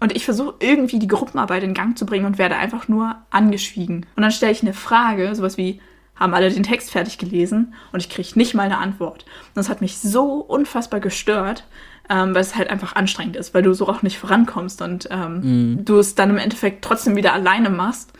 [0.00, 4.06] Und ich versuche irgendwie die Gruppenarbeit in Gang zu bringen und werde einfach nur angeschwiegen.
[4.16, 5.80] Und dann stelle ich eine Frage, sowas wie,
[6.16, 7.74] haben alle den Text fertig gelesen?
[7.92, 9.24] Und ich kriege nicht mal eine Antwort.
[9.24, 11.64] Und das hat mich so unfassbar gestört,
[12.08, 15.74] ähm, weil es halt einfach anstrengend ist, weil du so auch nicht vorankommst und ähm,
[15.74, 15.84] mm.
[15.84, 18.12] du es dann im Endeffekt trotzdem wieder alleine machst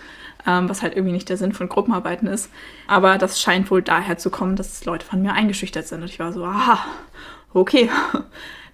[0.46, 2.50] ähm, was halt irgendwie nicht der Sinn von Gruppenarbeiten ist.
[2.86, 6.02] Aber das scheint wohl daher zu kommen, dass Leute von mir eingeschüchtert sind.
[6.02, 6.78] Und ich war so, aha,
[7.52, 7.88] okay.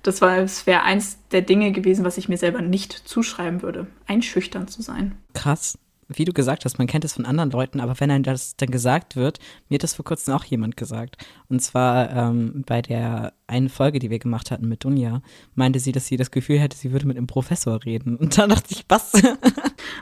[0.03, 3.89] Das war, es wäre eins der Dinge gewesen, was ich mir selber nicht zuschreiben würde,
[4.07, 5.19] einschüchtern zu sein.
[5.35, 5.79] Krass.
[6.07, 8.71] wie du gesagt hast, man kennt es von anderen Leuten, aber wenn einem das dann
[8.71, 11.17] gesagt wird, mir hat das vor kurzem auch jemand gesagt.
[11.49, 15.23] Und zwar ähm, bei der einen Folge, die wir gemacht hatten mit Dunja,
[15.55, 18.17] meinte sie, dass sie das Gefühl hätte, sie würde mit einem Professor reden.
[18.17, 19.13] Und dann dachte ich, was?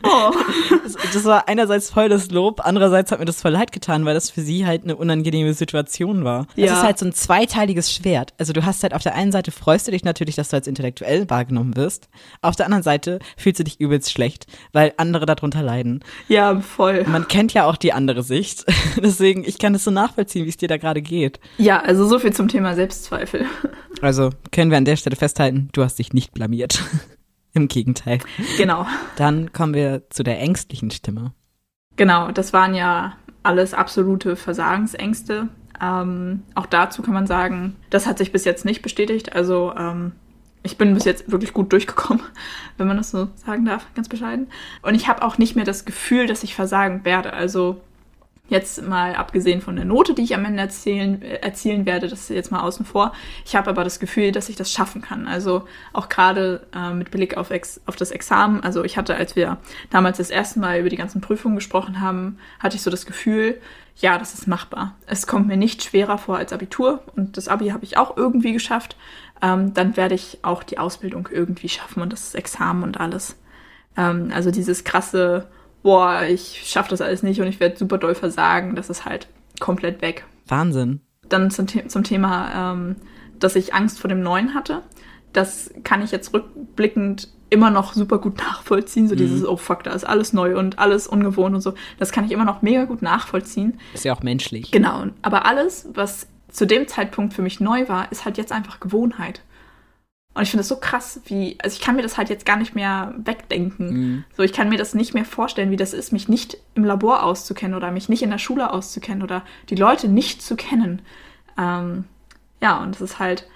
[0.03, 0.33] Oh.
[0.85, 4.13] Das, das, war einerseits voll das Lob, andererseits hat mir das voll leid getan, weil
[4.13, 6.47] das für sie halt eine unangenehme Situation war.
[6.57, 6.67] Ja.
[6.67, 8.35] Das ist halt so ein zweiteiliges Schwert.
[8.39, 10.67] Also du hast halt auf der einen Seite freust du dich natürlich, dass du als
[10.67, 12.09] intellektuell wahrgenommen wirst.
[12.43, 16.01] Auf der anderen Seite fühlst du dich übelst schlecht, weil andere darunter leiden.
[16.29, 17.05] Ja, voll.
[17.05, 18.67] Man kennt ja auch die andere Sicht.
[19.03, 21.41] Deswegen, ich kann es so nachvollziehen, wie es dir da gerade geht.
[21.57, 23.34] Ja, also so viel zum Thema Selbstzweifel.
[24.03, 26.83] Also können wir an der Stelle festhalten, du hast dich nicht blamiert.
[27.55, 28.19] Im Gegenteil.
[28.59, 28.87] Genau.
[29.17, 31.33] Dann kommen wir zu der ängstlichen Stimme.
[31.97, 35.49] Genau, das waren ja alles absolute Versagensängste.
[35.81, 39.35] Ähm, auch dazu kann man sagen, das hat sich bis jetzt nicht bestätigt.
[39.35, 40.13] Also ähm,
[40.65, 42.25] ich bin bis jetzt wirklich gut durchgekommen,
[42.77, 44.49] wenn man das so sagen darf, ganz bescheiden.
[44.83, 47.33] Und ich habe auch nicht mehr das Gefühl, dass ich versagen werde.
[47.33, 47.81] Also
[48.47, 52.29] Jetzt mal abgesehen von der Note, die ich am Ende erzählen, äh, erzielen werde, das
[52.29, 53.13] jetzt mal außen vor.
[53.47, 55.27] Ich habe aber das Gefühl, dass ich das schaffen kann.
[55.27, 58.63] Also auch gerade äh, mit Blick auf, Ex auf das Examen.
[58.63, 59.57] Also ich hatte, als wir
[59.89, 63.59] damals das erste Mal über die ganzen Prüfungen gesprochen haben, hatte ich so das Gefühl,
[63.97, 64.95] ja, das ist machbar.
[65.07, 68.53] Es kommt mir nicht schwerer vor als Abitur und das Abi habe ich auch irgendwie
[68.53, 68.97] geschafft.
[69.41, 73.37] Ähm, dann werde ich auch die Ausbildung irgendwie schaffen und das Examen und alles.
[73.97, 75.49] Ähm, also dieses krasse
[75.85, 79.29] boah, ich schaffe das alles nicht und ich werde super doll versagen, das ist halt
[79.61, 80.25] komplett weg.
[80.49, 81.01] Wahnsinn.
[81.29, 82.97] Dann zum, zum Thema, ähm,
[83.39, 84.83] dass ich Angst vor dem Neuen hatte.
[85.33, 89.09] Das kann ich jetzt rückblickend immer noch super gut nachvollziehen.
[89.09, 89.19] So mhm.
[89.19, 91.75] dieses, oh fuck, da ist alles neu und alles ungewohnt und so.
[91.99, 93.79] Das kann ich immer noch mega gut nachvollziehen.
[93.93, 94.71] Ist ja auch menschlich.
[94.71, 95.05] Genau.
[95.21, 99.43] Aber alles, was zu dem Zeitpunkt für mich neu war, ist halt jetzt einfach Gewohnheit.
[100.35, 102.57] Und ich finde das so krass, wie, also ich kann mir das halt jetzt gar
[102.57, 103.87] nicht mehr wegdenken.
[103.87, 104.25] Mhm.
[104.37, 107.23] So, ich kann mir das nicht mehr vorstellen, wie das ist, mich nicht im Labor
[107.23, 111.03] auszukennen oder mich nicht in der Schule auszukennen oder die Leute nicht zu kennen.
[111.57, 112.05] Ähm,
[112.61, 113.49] ja, und es ist halt,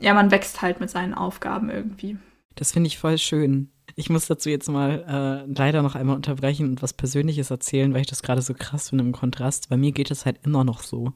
[0.00, 2.16] ja, man wächst halt mit seinen Aufgaben irgendwie.
[2.54, 3.70] Das finde ich voll schön.
[3.94, 8.00] Ich muss dazu jetzt mal äh, leider noch einmal unterbrechen und was Persönliches erzählen, weil
[8.00, 9.68] ich das gerade so krass finde im Kontrast.
[9.68, 11.12] Bei mir geht es halt immer noch so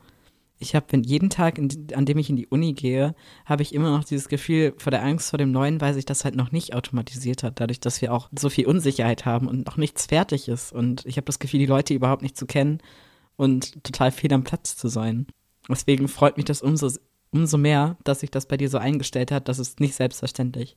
[0.65, 3.91] ich habe jeden Tag, in, an dem ich in die Uni gehe, habe ich immer
[3.91, 6.75] noch dieses Gefühl vor der Angst vor dem Neuen, weil sich das halt noch nicht
[6.75, 10.73] automatisiert hat, dadurch, dass wir auch so viel Unsicherheit haben und noch nichts fertig ist.
[10.73, 12.79] Und ich habe das Gefühl, die Leute überhaupt nicht zu kennen
[13.37, 15.27] und total fehl am Platz zu sein.
[15.69, 16.91] Deswegen freut mich das umso,
[17.31, 19.49] umso mehr, dass sich das bei dir so eingestellt hat.
[19.49, 20.77] Das ist nicht selbstverständlich.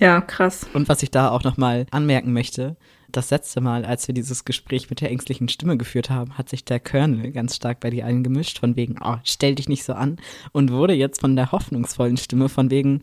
[0.00, 0.66] Ja, krass.
[0.72, 2.76] Und was ich da auch nochmal anmerken möchte,
[3.16, 6.64] das letzte Mal, als wir dieses Gespräch mit der ängstlichen Stimme geführt haben, hat sich
[6.64, 9.94] der Colonel ganz stark bei dir allen gemischt, von wegen, oh, stell dich nicht so
[9.94, 10.18] an,
[10.52, 13.00] und wurde jetzt von der hoffnungsvollen Stimme, von wegen,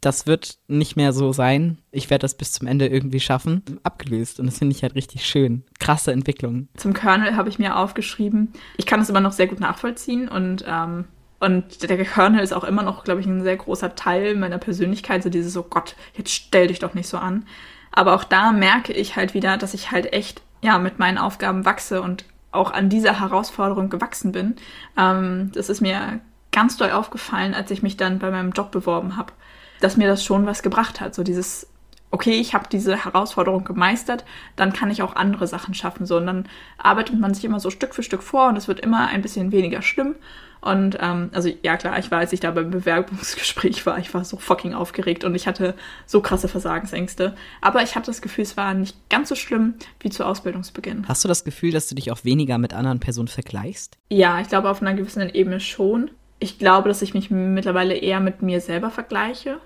[0.00, 4.40] das wird nicht mehr so sein, ich werde das bis zum Ende irgendwie schaffen, abgelöst.
[4.40, 5.62] Und das finde ich halt richtig schön.
[5.78, 6.68] Krasse Entwicklung.
[6.76, 10.64] Zum Colonel habe ich mir aufgeschrieben, ich kann es immer noch sehr gut nachvollziehen und
[10.66, 11.04] ähm
[11.42, 15.24] und der Colonel ist auch immer noch, glaube ich, ein sehr großer Teil meiner Persönlichkeit,
[15.24, 17.46] so dieses, oh Gott, jetzt stell dich doch nicht so an.
[17.92, 21.64] Aber auch da merke ich halt wieder, dass ich halt echt ja mit meinen Aufgaben
[21.64, 24.56] wachse und auch an dieser Herausforderung gewachsen bin.
[24.96, 26.20] Ähm, das ist mir
[26.52, 29.32] ganz doll aufgefallen, als ich mich dann bei meinem Job beworben habe,
[29.80, 31.14] dass mir das schon was gebracht hat.
[31.14, 31.66] So dieses,
[32.12, 36.06] okay, ich habe diese Herausforderung gemeistert, dann kann ich auch andere Sachen schaffen.
[36.06, 36.46] So, und dann
[36.78, 39.50] arbeitet man sich immer so Stück für Stück vor und es wird immer ein bisschen
[39.50, 40.14] weniger schlimm.
[40.60, 44.24] Und ähm, also ja klar, ich war, als ich da beim Bewerbungsgespräch war, ich war
[44.24, 45.74] so fucking aufgeregt und ich hatte
[46.06, 47.34] so krasse Versagensängste.
[47.60, 51.08] Aber ich habe das Gefühl, es war nicht ganz so schlimm wie zu Ausbildungsbeginn.
[51.08, 53.98] Hast du das Gefühl, dass du dich auch weniger mit anderen Personen vergleichst?
[54.08, 56.12] Ja, ich glaube auf einer gewissen Ebene schon.
[56.38, 59.58] Ich glaube, dass ich mich mittlerweile eher mit mir selber vergleiche.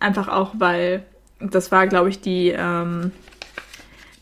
[0.00, 1.04] Einfach auch, weil
[1.50, 3.12] das war, glaube ich, die, ähm,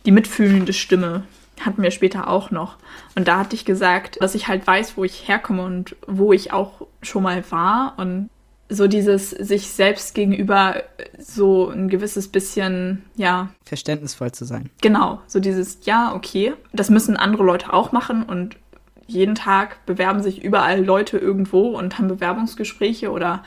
[0.06, 1.24] die mitfühlende Stimme,
[1.60, 2.76] hatten wir später auch noch.
[3.14, 6.52] Und da hatte ich gesagt, dass ich halt weiß, wo ich herkomme und wo ich
[6.52, 7.94] auch schon mal war.
[7.98, 8.30] Und
[8.70, 10.82] so dieses sich selbst gegenüber
[11.18, 13.48] so ein gewisses bisschen, ja.
[13.64, 14.70] Verständnisvoll zu sein.
[14.80, 18.56] Genau, so dieses, ja, okay, das müssen andere Leute auch machen und
[19.06, 23.42] jeden Tag bewerben sich überall Leute irgendwo und haben Bewerbungsgespräche oder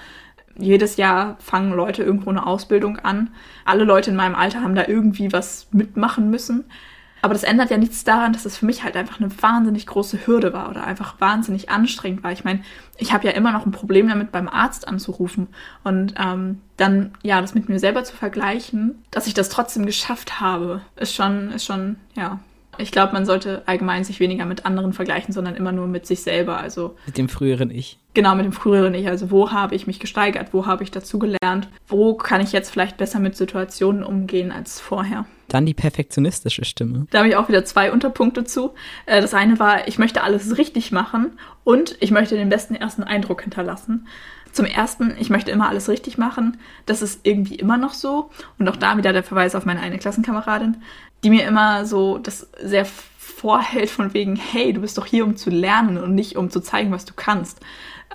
[0.56, 3.32] jedes Jahr fangen Leute irgendwo eine Ausbildung an.
[3.66, 6.66] Alle Leute in meinem Alter haben da irgendwie was mitmachen müssen.
[7.24, 10.28] Aber das ändert ja nichts daran, dass es für mich halt einfach eine wahnsinnig große
[10.28, 12.34] Hürde war oder einfach wahnsinnig anstrengend war.
[12.34, 12.62] Ich meine,
[12.98, 15.48] ich habe ja immer noch ein Problem damit, beim Arzt anzurufen
[15.86, 20.42] und ähm, dann ja das mit mir selber zu vergleichen, dass ich das trotzdem geschafft
[20.42, 22.40] habe, ist schon, ist schon, ja.
[22.78, 26.22] Ich glaube, man sollte allgemein sich weniger mit anderen vergleichen, sondern immer nur mit sich
[26.22, 26.58] selber.
[26.58, 28.00] Also mit dem früheren Ich.
[28.14, 29.08] Genau, mit dem früheren Ich.
[29.08, 30.50] Also wo habe ich mich gesteigert?
[30.54, 31.68] Wo habe ich dazu gelernt?
[31.88, 35.26] Wo kann ich jetzt vielleicht besser mit Situationen umgehen als vorher?
[35.48, 37.08] Dann die perfektionistische Stimme.
[37.12, 38.74] Da habe ich auch wieder zwei Unterpunkte zu.
[39.06, 43.04] Äh, das eine war, ich möchte alles richtig machen und ich möchte den besten ersten
[43.04, 44.08] Eindruck hinterlassen.
[44.54, 46.58] Zum ersten, ich möchte immer alles richtig machen.
[46.86, 48.30] Das ist irgendwie immer noch so.
[48.58, 50.78] Und auch da wieder der Verweis auf meine eine Klassenkameradin,
[51.24, 55.36] die mir immer so das sehr vorhält von wegen, hey, du bist doch hier, um
[55.36, 57.60] zu lernen und nicht um zu zeigen, was du kannst.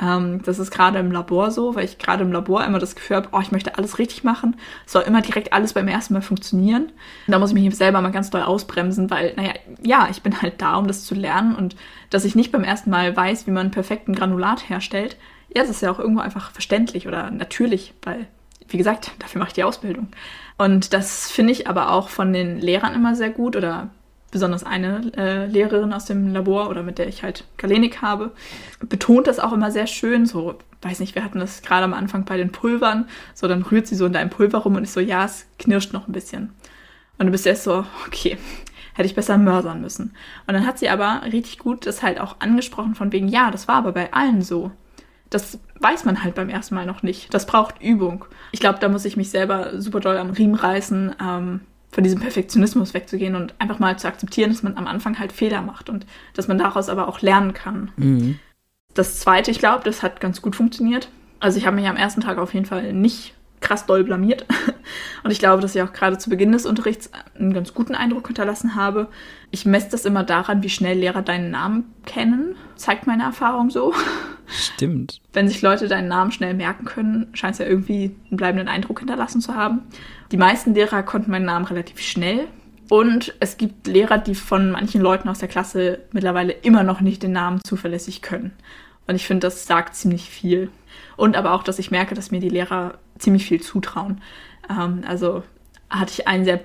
[0.00, 3.16] Ähm, das ist gerade im Labor so, weil ich gerade im Labor immer das Gefühl
[3.16, 4.56] habe, oh, ich möchte alles richtig machen.
[4.86, 6.84] Es soll immer direkt alles beim ersten Mal funktionieren.
[7.26, 10.40] Und da muss ich mich selber mal ganz doll ausbremsen, weil, naja, ja, ich bin
[10.40, 11.76] halt da, um das zu lernen und
[12.10, 15.16] dass ich nicht beim ersten Mal weiß, wie man einen perfekten Granulat herstellt.
[15.54, 18.26] Ja, das ist ja auch irgendwo einfach verständlich oder natürlich, weil,
[18.68, 20.08] wie gesagt, dafür mache ich die Ausbildung.
[20.56, 23.90] Und das finde ich aber auch von den Lehrern immer sehr gut oder
[24.30, 28.32] besonders eine äh, Lehrerin aus dem Labor oder mit der ich halt Galenik habe,
[28.80, 30.26] betont das auch immer sehr schön.
[30.26, 33.08] So, weiß nicht, wir hatten das gerade am Anfang bei den Pulvern.
[33.34, 35.92] So, dann rührt sie so in deinem Pulver rum und ich so, ja, es knirscht
[35.92, 36.52] noch ein bisschen.
[37.16, 38.36] Und du bist erst so, okay,
[38.94, 40.14] hätte ich besser mörsern müssen.
[40.46, 43.68] Und dann hat sie aber richtig gut das halt auch angesprochen von wegen, ja, das
[43.68, 44.72] war aber bei allen so.
[45.30, 47.32] Das weiß man halt beim ersten Mal noch nicht.
[47.34, 48.24] Das braucht Übung.
[48.52, 51.60] Ich glaube, da muss ich mich selber super doll am Riemen reißen, ähm,
[51.90, 55.62] von diesem Perfektionismus wegzugehen und einfach mal zu akzeptieren, dass man am Anfang halt Fehler
[55.62, 57.90] macht und dass man daraus aber auch lernen kann.
[57.96, 58.38] Mhm.
[58.94, 61.08] Das zweite, ich glaube, das hat ganz gut funktioniert.
[61.40, 64.46] Also ich habe mich am ersten Tag auf jeden Fall nicht krass doll blamiert.
[65.24, 68.26] Und ich glaube, dass ich auch gerade zu Beginn des Unterrichts einen ganz guten Eindruck
[68.26, 69.08] hinterlassen habe.
[69.50, 72.56] Ich messe das immer daran, wie schnell Lehrer deinen Namen kennen.
[72.76, 73.94] Zeigt meine Erfahrung so.
[74.46, 75.20] Stimmt.
[75.32, 79.00] Wenn sich Leute deinen Namen schnell merken können, scheint es ja irgendwie einen bleibenden Eindruck
[79.00, 79.82] hinterlassen zu haben.
[80.32, 82.48] Die meisten Lehrer konnten meinen Namen relativ schnell.
[82.88, 87.22] Und es gibt Lehrer, die von manchen Leuten aus der Klasse mittlerweile immer noch nicht
[87.22, 88.52] den Namen zuverlässig können.
[89.06, 90.70] Und ich finde, das sagt ziemlich viel.
[91.18, 94.22] Und aber auch, dass ich merke, dass mir die Lehrer ziemlich viel zutrauen.
[94.70, 95.42] Ähm, also
[95.90, 96.60] hatte ich einen sehr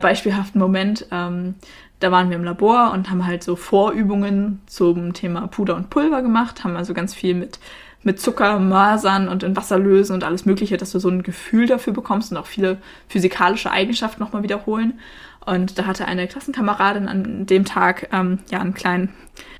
[0.00, 1.06] beispielhaften Moment.
[1.12, 1.56] Ähm,
[2.00, 6.22] da waren wir im Labor und haben halt so Vorübungen zum Thema Puder und Pulver
[6.22, 7.60] gemacht, haben also ganz viel mit
[8.04, 11.68] mit Zucker masern und in Wasser lösen und alles Mögliche, dass du so ein Gefühl
[11.68, 14.98] dafür bekommst und auch viele physikalische Eigenschaften nochmal wiederholen.
[15.44, 19.10] Und da hatte eine Klassenkameradin an dem Tag ähm, ja einen kleinen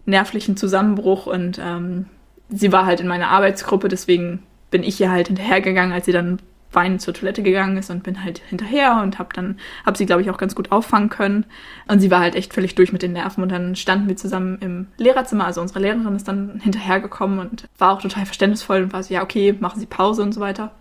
[0.06, 2.06] nervlichen Zusammenbruch und ähm,
[2.52, 6.38] sie war halt in meiner Arbeitsgruppe, deswegen bin ich ihr halt hinterhergegangen, als sie dann
[6.72, 10.22] weinend zur Toilette gegangen ist und bin halt hinterher und habe dann habe sie glaube
[10.22, 11.44] ich auch ganz gut auffangen können
[11.86, 14.58] und sie war halt echt völlig durch mit den Nerven und dann standen wir zusammen
[14.60, 19.02] im Lehrerzimmer also unsere Lehrerin ist dann hinterhergekommen und war auch total verständnisvoll und war
[19.02, 20.72] so ja okay machen Sie Pause und so weiter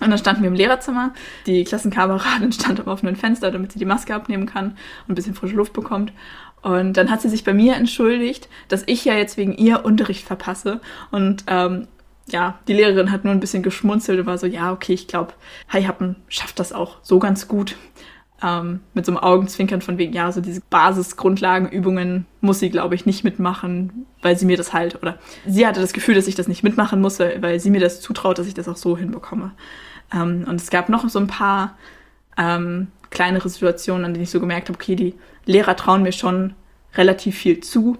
[0.00, 1.12] und dann standen wir im Lehrerzimmer.
[1.46, 5.34] Die Klassenkameradin stand am offenen Fenster, damit sie die Maske abnehmen kann und ein bisschen
[5.34, 6.12] frische Luft bekommt.
[6.62, 10.26] Und dann hat sie sich bei mir entschuldigt, dass ich ja jetzt wegen ihr Unterricht
[10.26, 10.80] verpasse.
[11.10, 11.88] Und ähm,
[12.28, 15.32] ja, die Lehrerin hat nur ein bisschen geschmunzelt und war so, ja, okay, ich glaube,
[15.72, 17.76] Hai Happen schafft das auch so ganz gut.
[18.42, 23.04] Ähm, mit so einem Augenzwinkern von wegen, ja, so diese Basisgrundlagenübungen muss sie, glaube ich,
[23.04, 26.48] nicht mitmachen, weil sie mir das halt, oder sie hatte das Gefühl, dass ich das
[26.48, 29.52] nicht mitmachen muss, weil, sie mir das zutraut, dass ich das auch so hinbekomme.
[30.14, 31.76] Ähm, und es gab noch so ein paar
[32.38, 36.54] ähm, kleinere Situationen, an denen ich so gemerkt habe, okay, die Lehrer trauen mir schon
[36.94, 37.98] relativ viel zu.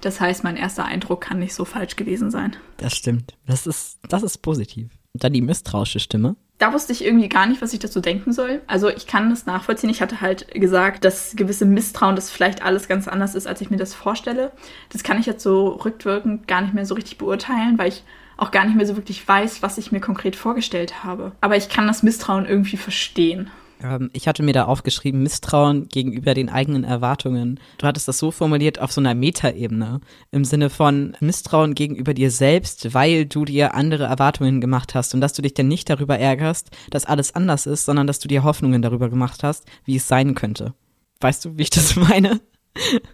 [0.00, 2.56] Das heißt, mein erster Eindruck kann nicht so falsch gewesen sein.
[2.76, 3.34] Das stimmt.
[3.46, 4.90] Das ist, das ist positiv.
[5.12, 6.36] Und dann die misstrauische Stimme.
[6.58, 8.62] Da wusste ich irgendwie gar nicht, was ich dazu denken soll.
[8.66, 9.90] Also ich kann das nachvollziehen.
[9.90, 13.70] Ich hatte halt gesagt, dass gewisse Misstrauen, dass vielleicht alles ganz anders ist, als ich
[13.70, 14.52] mir das vorstelle.
[14.90, 18.02] Das kann ich jetzt so rückwirkend gar nicht mehr so richtig beurteilen, weil ich
[18.36, 21.32] auch gar nicht mehr so wirklich weiß, was ich mir konkret vorgestellt habe.
[21.40, 23.50] Aber ich kann das Misstrauen irgendwie verstehen.
[23.82, 27.60] Ähm, ich hatte mir da aufgeschrieben, Misstrauen gegenüber den eigenen Erwartungen.
[27.78, 32.30] Du hattest das so formuliert auf so einer Metaebene, im Sinne von Misstrauen gegenüber dir
[32.30, 36.18] selbst, weil du dir andere Erwartungen gemacht hast und dass du dich dann nicht darüber
[36.18, 40.08] ärgerst, dass alles anders ist, sondern dass du dir Hoffnungen darüber gemacht hast, wie es
[40.08, 40.74] sein könnte.
[41.20, 42.40] Weißt du, wie ich das meine?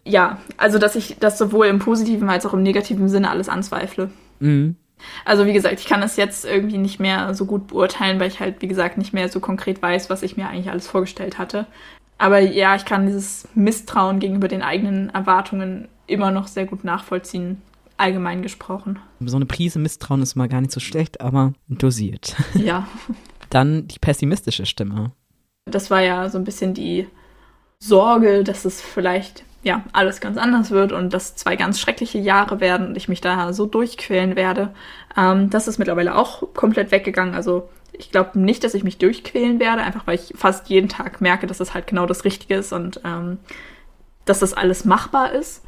[0.05, 4.11] Ja, also dass ich das sowohl im positiven als auch im negativen Sinne alles anzweifle.
[4.40, 4.77] Mhm.
[5.25, 8.40] Also wie gesagt, ich kann es jetzt irgendwie nicht mehr so gut beurteilen, weil ich
[8.40, 11.67] halt, wie gesagt, nicht mehr so konkret weiß, was ich mir eigentlich alles vorgestellt hatte.
[12.19, 17.61] Aber ja, ich kann dieses Misstrauen gegenüber den eigenen Erwartungen immer noch sehr gut nachvollziehen,
[17.97, 18.99] allgemein gesprochen.
[19.21, 22.37] So eine Prise Misstrauen ist mal gar nicht so schlecht, aber dosiert.
[22.55, 22.87] Ja.
[23.50, 25.13] Dann die pessimistische Stimme.
[25.71, 27.07] Das war ja so ein bisschen die
[27.79, 32.60] Sorge, dass es vielleicht ja, alles ganz anders wird und dass zwei ganz schreckliche Jahre
[32.60, 34.75] werden und ich mich da so durchquälen werde.
[35.17, 37.35] Ähm, das ist mittlerweile auch komplett weggegangen.
[37.35, 41.23] Also ich glaube nicht, dass ich mich durchquälen werde, einfach weil ich fast jeden Tag
[41.23, 43.38] merke, dass das halt genau das Richtige ist und ähm,
[44.27, 45.65] dass das alles machbar ist.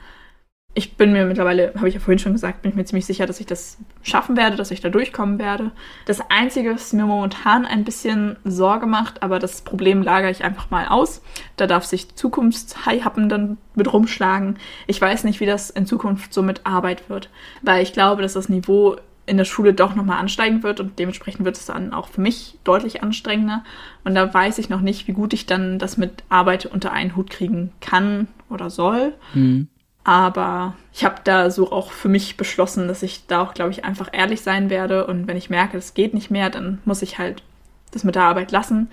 [0.77, 3.25] Ich bin mir mittlerweile, habe ich ja vorhin schon gesagt, bin ich mir ziemlich sicher,
[3.25, 5.71] dass ich das schaffen werde, dass ich da durchkommen werde.
[6.05, 10.71] Das Einzige, was mir momentan ein bisschen Sorge macht, aber das Problem lagere ich einfach
[10.71, 11.23] mal aus.
[11.57, 14.59] Da darf sich Zukunftshaihappen dann mit rumschlagen.
[14.87, 17.31] Ich weiß nicht, wie das in Zukunft so mit Arbeit wird,
[17.63, 21.47] weil ich glaube, dass das Niveau in der Schule doch nochmal ansteigen wird und dementsprechend
[21.47, 23.65] wird es dann auch für mich deutlich anstrengender.
[24.05, 27.17] Und da weiß ich noch nicht, wie gut ich dann das mit Arbeit unter einen
[27.17, 29.15] Hut kriegen kann oder soll.
[29.33, 29.69] Mhm.
[30.07, 33.85] Aber ich habe da so auch für mich beschlossen, dass ich da auch, glaube ich,
[33.85, 35.05] einfach ehrlich sein werde.
[35.05, 37.43] Und wenn ich merke, es geht nicht mehr, dann muss ich halt
[37.91, 38.89] das mit der Arbeit lassen.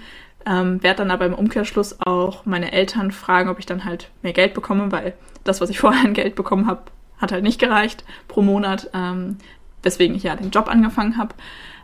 [0.47, 4.33] Ähm, werde dann aber im Umkehrschluss auch meine Eltern fragen, ob ich dann halt mehr
[4.33, 6.81] Geld bekomme, weil das, was ich vorher an Geld bekommen habe,
[7.19, 9.37] hat halt nicht gereicht pro Monat, ähm,
[9.83, 11.35] weswegen ich ja den Job angefangen habe.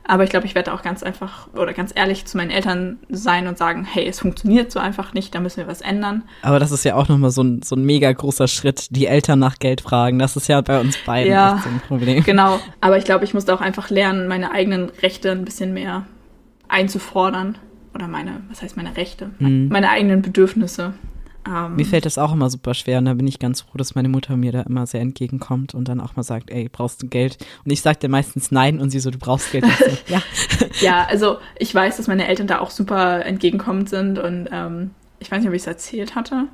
[0.09, 3.45] Aber ich glaube, ich werde auch ganz einfach oder ganz ehrlich zu meinen Eltern sein
[3.45, 6.23] und sagen, hey, es funktioniert so einfach nicht, da müssen wir was ändern.
[6.41, 9.37] Aber das ist ja auch nochmal so ein, so ein mega großer Schritt, die Eltern
[9.37, 10.17] nach Geld fragen.
[10.17, 12.23] Das ist ja bei uns beiden ja, so ein Problem.
[12.23, 16.07] Genau, aber ich glaube, ich musste auch einfach lernen, meine eigenen Rechte ein bisschen mehr
[16.69, 17.59] einzufordern.
[17.93, 19.29] Oder meine, was heißt meine Rechte?
[19.37, 19.67] Mhm.
[19.69, 20.93] Meine eigenen Bedürfnisse.
[21.47, 23.95] Ähm, Mir fällt das auch immer super schwer und da bin ich ganz froh, dass
[23.95, 27.07] meine Mutter mir da immer sehr entgegenkommt und dann auch mal sagt, ey, brauchst du
[27.07, 27.37] Geld?
[27.63, 29.65] Und ich sagte meistens nein und sie so, du brauchst Geld.
[29.65, 30.21] So, ja.
[30.81, 35.31] ja, also ich weiß, dass meine Eltern da auch super entgegenkommend sind und ähm, ich
[35.31, 36.47] weiß nicht, ob ich es erzählt hatte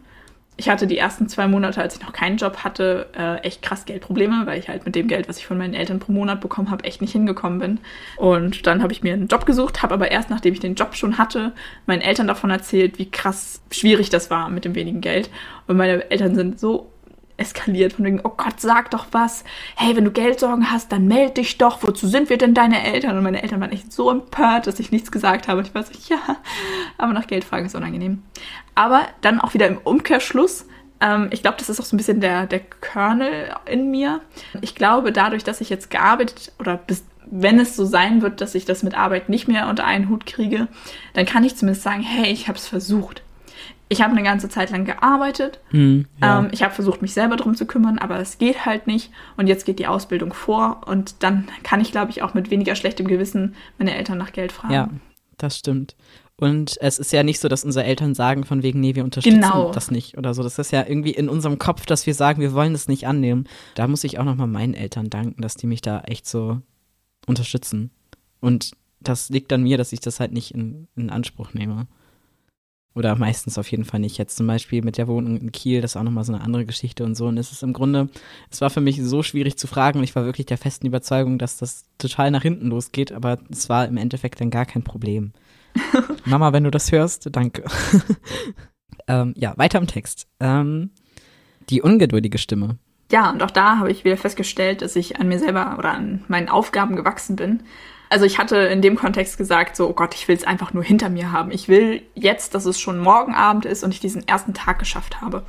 [0.58, 3.86] ich hatte die ersten zwei Monate, als ich noch keinen Job hatte, äh, echt krass
[3.86, 6.72] Geldprobleme, weil ich halt mit dem Geld, was ich von meinen Eltern pro Monat bekommen
[6.72, 7.80] habe, echt nicht hingekommen bin.
[8.16, 10.96] Und dann habe ich mir einen Job gesucht, habe aber erst, nachdem ich den Job
[10.96, 11.52] schon hatte,
[11.88, 15.30] meinen Eltern davon erzählt, wie krass schwierig das war mit dem wenigen Geld.
[15.68, 16.90] Und meine Eltern sind so
[17.38, 19.44] eskaliert von wegen, oh Gott, sag doch was.
[19.76, 21.84] Hey, wenn du Geldsorgen hast, dann meld dich doch.
[21.84, 23.18] Wozu sind wir denn deine Eltern?
[23.18, 25.60] Und meine Eltern waren echt so empört, dass ich nichts gesagt habe.
[25.60, 26.38] Und ich war so, ja,
[26.98, 28.24] aber nach Geld fragen ist unangenehm.
[28.76, 30.68] Aber dann auch wieder im Umkehrschluss.
[31.02, 34.22] Ähm, ich glaube, das ist auch so ein bisschen der, der Kernel in mir.
[34.62, 38.56] Ich glaube, dadurch, dass ich jetzt gearbeitet oder bis, wenn es so sein wird, dass
[38.56, 40.68] ich das mit Arbeit nicht mehr unter einen Hut kriege,
[41.14, 43.24] dann kann ich zumindest sagen, hey, ich habe es versucht
[43.88, 45.60] ich habe eine ganze Zeit lang gearbeitet.
[45.70, 46.40] Hm, ja.
[46.40, 49.12] ähm, ich habe versucht, mich selber drum zu kümmern, aber es geht halt nicht.
[49.38, 52.76] Und jetzt geht die Ausbildung vor und dann kann ich, glaube ich, auch mit weniger
[52.76, 54.74] schlechtem Gewissen meine Eltern nach Geld fragen.
[54.74, 54.90] Ja,
[55.38, 55.96] das stimmt.
[56.38, 59.40] Und es ist ja nicht so, dass unsere Eltern sagen, von wegen, nee, wir unterstützen
[59.40, 59.72] genau.
[59.72, 60.44] das nicht oder so.
[60.44, 63.48] Das ist ja irgendwie in unserem Kopf, dass wir sagen, wir wollen das nicht annehmen.
[63.76, 66.60] Da muss ich auch nochmal meinen Eltern danken, dass die mich da echt so
[67.26, 67.92] unterstützen.
[68.42, 71.88] Und das liegt an mir, dass ich das halt nicht in, in Anspruch nehme.
[72.96, 74.18] Oder meistens auf jeden Fall nicht.
[74.18, 76.66] Jetzt zum Beispiel mit der Wohnung in Kiel, das ist auch nochmal so eine andere
[76.66, 77.28] Geschichte und so.
[77.28, 78.10] Und es ist im Grunde,
[78.50, 81.38] es war für mich so schwierig zu fragen und ich war wirklich der festen Überzeugung,
[81.38, 85.34] dass das total nach hinten losgeht, aber es war im Endeffekt dann gar kein Problem.
[86.26, 87.64] Mama, wenn du das hörst, danke.
[89.08, 90.28] ähm, ja, weiter im Text.
[90.40, 90.92] Ähm,
[91.70, 92.78] die ungeduldige Stimme.
[93.12, 96.24] Ja, und auch da habe ich wieder festgestellt, dass ich an mir selber oder an
[96.28, 97.64] meinen Aufgaben gewachsen bin.
[98.10, 100.84] Also ich hatte in dem Kontext gesagt, so, oh Gott, ich will es einfach nur
[100.84, 101.52] hinter mir haben.
[101.52, 105.22] Ich will jetzt, dass es schon morgen Abend ist und ich diesen ersten Tag geschafft
[105.22, 105.44] habe.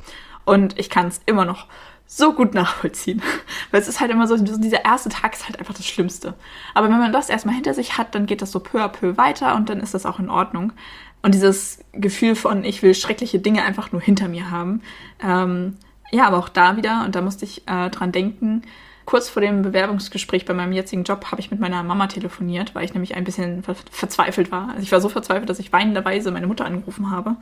[0.45, 1.67] Und ich kann es immer noch
[2.07, 3.21] so gut nachvollziehen.
[3.71, 6.33] Weil es ist halt immer so, dieser erste Tag ist halt einfach das Schlimmste.
[6.73, 9.17] Aber wenn man das erstmal hinter sich hat, dann geht das so peu à peu
[9.17, 10.71] weiter und dann ist das auch in Ordnung.
[11.21, 14.81] Und dieses Gefühl von, ich will schreckliche Dinge einfach nur hinter mir haben.
[15.21, 15.77] Ähm,
[16.11, 18.61] ja, aber auch da wieder, und da musste ich äh, dran denken,
[19.07, 22.83] kurz vor dem Bewerbungsgespräch bei meinem jetzigen Job habe ich mit meiner Mama telefoniert, weil
[22.83, 24.67] ich nämlich ein bisschen ver verzweifelt war.
[24.69, 27.37] Also ich war so verzweifelt, dass ich weinenderweise meine Mutter angerufen habe.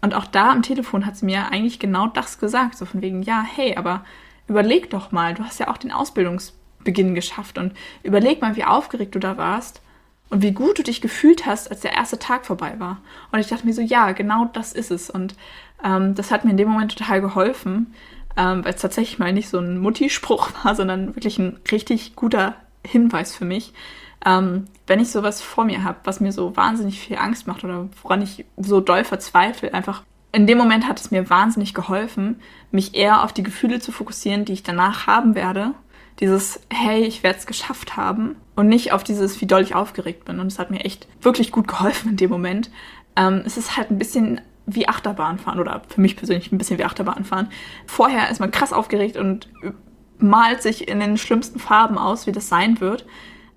[0.00, 3.22] Und auch da am Telefon hat sie mir eigentlich genau das gesagt, so von wegen,
[3.22, 4.02] ja, hey, aber
[4.48, 9.14] überleg doch mal, du hast ja auch den Ausbildungsbeginn geschafft und überleg mal, wie aufgeregt
[9.14, 9.82] du da warst
[10.30, 13.02] und wie gut du dich gefühlt hast, als der erste Tag vorbei war.
[13.30, 15.10] Und ich dachte mir so, ja, genau das ist es.
[15.10, 15.34] Und
[15.84, 17.92] ähm, das hat mir in dem Moment total geholfen,
[18.40, 22.54] ähm, weil es tatsächlich mal nicht so ein Mutti-Spruch war, sondern wirklich ein richtig guter
[22.84, 23.74] Hinweis für mich.
[24.24, 27.88] Ähm, wenn ich sowas vor mir habe, was mir so wahnsinnig viel Angst macht oder
[28.02, 32.94] woran ich so doll verzweifle, einfach in dem Moment hat es mir wahnsinnig geholfen, mich
[32.94, 35.74] eher auf die Gefühle zu fokussieren, die ich danach haben werde.
[36.20, 40.26] Dieses, hey, ich werde es geschafft haben und nicht auf dieses, wie doll ich aufgeregt
[40.26, 40.38] bin.
[40.38, 42.70] Und es hat mir echt wirklich gut geholfen in dem Moment.
[43.16, 44.40] Ähm, es ist halt ein bisschen
[44.74, 47.50] wie Achterbahn fahren oder für mich persönlich ein bisschen wie Achterbahn fahren.
[47.86, 49.48] Vorher ist man krass aufgeregt und
[50.18, 53.06] malt sich in den schlimmsten Farben aus, wie das sein wird.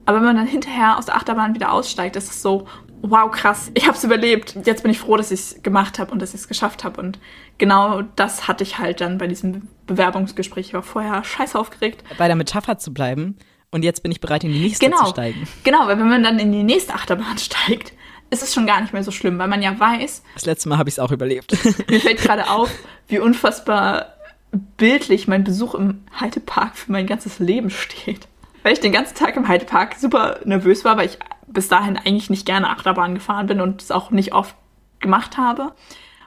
[0.06, 2.68] Aber wenn man dann hinterher aus der Achterbahn wieder aussteigt, ist es so,
[3.02, 4.58] wow, krass, ich habe es überlebt.
[4.66, 7.00] Jetzt bin ich froh, dass ich es gemacht habe und dass ich es geschafft habe.
[7.00, 7.20] Und
[7.58, 10.68] genau das hatte ich halt dann bei diesem Bewerbungsgespräch.
[10.68, 12.04] Ich war vorher scheiße aufgeregt.
[12.18, 13.38] Bei der Metapher zu bleiben.
[13.72, 15.48] Und jetzt bin ich bereit, in die nächste genau, zu steigen.
[15.64, 17.94] Genau, weil wenn man dann in die nächste Achterbahn steigt,
[18.34, 20.24] ist es schon gar nicht mehr so schlimm, weil man ja weiß.
[20.34, 21.56] Das letzte Mal habe ich es auch überlebt.
[21.90, 22.70] mir fällt gerade auf,
[23.08, 24.14] wie unfassbar
[24.52, 28.28] bildlich mein Besuch im Heidepark für mein ganzes Leben steht.
[28.64, 31.18] Weil ich den ganzen Tag im Heidepark super nervös war, weil ich
[31.48, 34.56] bis dahin eigentlich nicht gerne Achterbahn gefahren bin und es auch nicht oft
[35.00, 35.74] gemacht habe.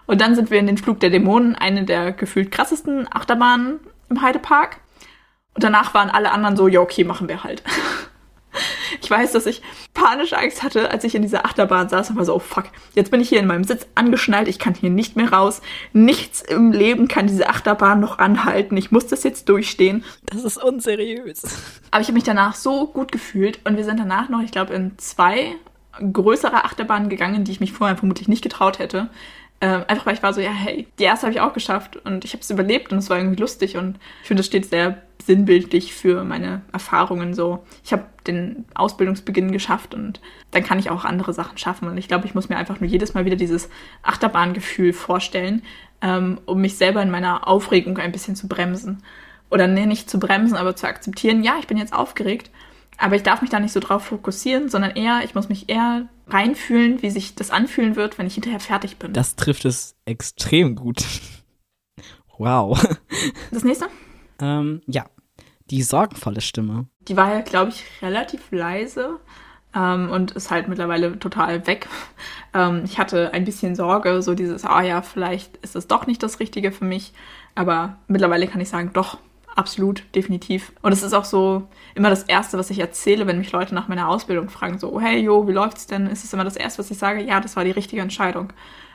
[0.06, 4.22] Und dann sind wir in den Flug der Dämonen, eine der gefühlt krassesten Achterbahnen im
[4.22, 4.78] Heidepark.
[5.54, 7.62] Und danach waren alle anderen so, ja, okay, machen wir halt.
[9.02, 9.62] Ich weiß, dass ich
[9.94, 13.10] panische Angst hatte, als ich in dieser Achterbahn saß und war so, oh fuck, jetzt
[13.10, 15.62] bin ich hier in meinem Sitz angeschnallt, ich kann hier nicht mehr raus.
[15.92, 18.76] Nichts im Leben kann diese Achterbahn noch anhalten.
[18.76, 20.04] Ich muss das jetzt durchstehen.
[20.26, 21.42] Das ist unseriös.
[21.90, 24.74] Aber ich habe mich danach so gut gefühlt und wir sind danach noch, ich glaube,
[24.74, 25.56] in zwei
[26.12, 29.08] größere Achterbahnen gegangen, die ich mich vorher vermutlich nicht getraut hätte.
[29.60, 32.26] Ähm, einfach weil ich war so, ja, hey, die erste habe ich auch geschafft und
[32.26, 35.02] ich habe es überlebt und es war irgendwie lustig und ich finde, das steht sehr
[35.24, 37.64] sinnbildlich für meine Erfahrungen so.
[37.82, 42.06] Ich habe den Ausbildungsbeginn geschafft und dann kann ich auch andere Sachen schaffen und ich
[42.06, 43.70] glaube, ich muss mir einfach nur jedes Mal wieder dieses
[44.02, 45.62] Achterbahngefühl vorstellen,
[46.02, 49.02] ähm, um mich selber in meiner Aufregung ein bisschen zu bremsen.
[49.50, 52.50] Oder nee, nicht zu bremsen, aber zu akzeptieren, ja, ich bin jetzt aufgeregt,
[52.98, 56.08] aber ich darf mich da nicht so drauf fokussieren, sondern eher, ich muss mich eher
[56.28, 59.12] reinfühlen, wie sich das anfühlen wird, wenn ich hinterher fertig bin.
[59.12, 61.04] Das trifft es extrem gut.
[62.38, 62.78] Wow.
[63.50, 63.86] Das nächste?
[64.40, 65.06] ähm, ja,
[65.70, 66.86] die sorgenvolle Stimme.
[67.08, 69.20] Die war ja, glaube ich, relativ leise
[69.74, 71.88] ähm, und ist halt mittlerweile total weg.
[72.54, 76.22] Ähm, ich hatte ein bisschen Sorge, so dieses, ah ja, vielleicht ist das doch nicht
[76.22, 77.12] das Richtige für mich.
[77.54, 79.18] Aber mittlerweile kann ich sagen, doch,
[79.56, 80.72] absolut, definitiv.
[80.82, 83.88] Und es ist auch so immer das Erste, was ich erzähle, wenn mich Leute nach
[83.88, 86.06] meiner Ausbildung fragen, so, hey, jo, wie läuft's denn?
[86.06, 88.52] Ist es immer das Erste, was ich sage, ja, das war die richtige Entscheidung.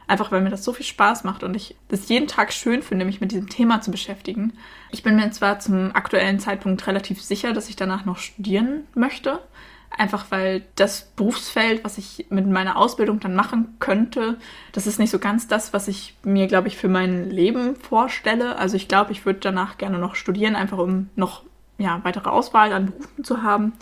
[0.07, 3.05] Einfach weil mir das so viel Spaß macht und ich das jeden Tag schön finde,
[3.05, 4.53] mich mit diesem Thema zu beschäftigen.
[4.91, 9.39] Ich bin mir zwar zum aktuellen Zeitpunkt relativ sicher, dass ich danach noch studieren möchte,
[9.97, 14.37] Einfach weil das Berufsfeld, was ich mit meiner Ausbildung dann machen könnte,
[14.71, 18.57] das ist nicht so ganz das, was ich mir, glaube ich, für mein Leben vorstelle.
[18.57, 21.43] Also ich glaube, ich würde danach gerne noch studieren, einfach um noch
[21.77, 23.73] ja, weitere Auswahl an Berufen zu haben.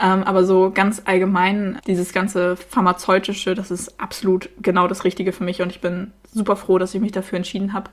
[0.00, 5.42] Ähm, aber so ganz allgemein, dieses ganze pharmazeutische, das ist absolut genau das Richtige für
[5.42, 7.90] mich und ich bin super froh, dass ich mich dafür entschieden habe.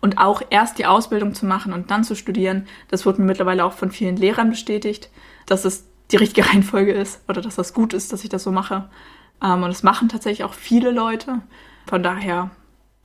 [0.00, 3.64] Und auch erst die Ausbildung zu machen und dann zu studieren, das wurde mir mittlerweile
[3.64, 5.10] auch von vielen Lehrern bestätigt,
[5.46, 8.52] dass es die richtige Reihenfolge ist oder dass das gut ist, dass ich das so
[8.52, 8.88] mache.
[9.42, 11.40] Ähm, und es machen tatsächlich auch viele Leute.
[11.86, 12.50] Von daher,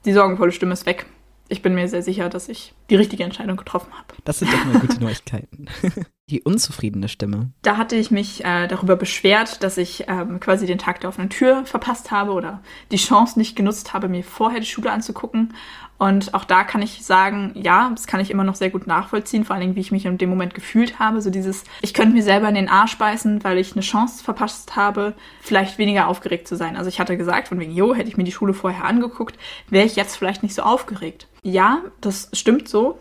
[0.04, 1.06] die sorgenvolle Stimme ist weg.
[1.48, 4.14] Ich bin mir sehr sicher, dass ich die richtige Entscheidung getroffen habe.
[4.24, 5.68] Das sind doch mal gute Neuigkeiten.
[6.30, 7.50] Die unzufriedene Stimme.
[7.62, 11.30] Da hatte ich mich äh, darüber beschwert, dass ich ähm, quasi den Tag der offenen
[11.30, 15.54] Tür verpasst habe oder die Chance nicht genutzt habe, mir vorher die Schule anzugucken.
[15.98, 19.44] Und auch da kann ich sagen, ja, das kann ich immer noch sehr gut nachvollziehen,
[19.44, 21.20] vor allen Dingen, wie ich mich in dem Moment gefühlt habe.
[21.20, 24.76] So dieses, ich könnte mir selber in den Arsch beißen, weil ich eine Chance verpasst
[24.76, 26.76] habe, vielleicht weniger aufgeregt zu sein.
[26.76, 29.36] Also ich hatte gesagt, von wegen, jo, hätte ich mir die Schule vorher angeguckt,
[29.68, 31.26] wäre ich jetzt vielleicht nicht so aufgeregt.
[31.42, 32.98] Ja, das stimmt so.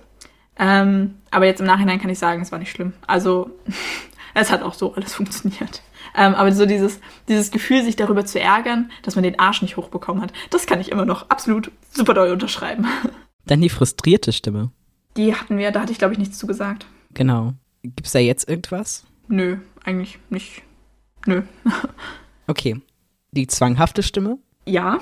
[0.59, 2.93] Ähm, aber jetzt im Nachhinein kann ich sagen, es war nicht schlimm.
[3.05, 3.51] Also
[4.33, 5.81] es hat auch so alles funktioniert.
[6.15, 9.77] Ähm, aber so dieses, dieses Gefühl, sich darüber zu ärgern, dass man den Arsch nicht
[9.77, 12.87] hochbekommen hat, das kann ich immer noch absolut super doll unterschreiben.
[13.45, 14.71] Dann die frustrierte Stimme.
[15.15, 16.85] Die hatten wir, da hatte ich glaube ich nichts zu gesagt.
[17.13, 17.53] Genau.
[17.83, 19.05] Gibt's da jetzt irgendwas?
[19.27, 20.63] Nö, eigentlich nicht.
[21.25, 21.43] Nö.
[22.47, 22.81] okay.
[23.31, 24.39] Die zwanghafte Stimme?
[24.65, 24.99] Ja.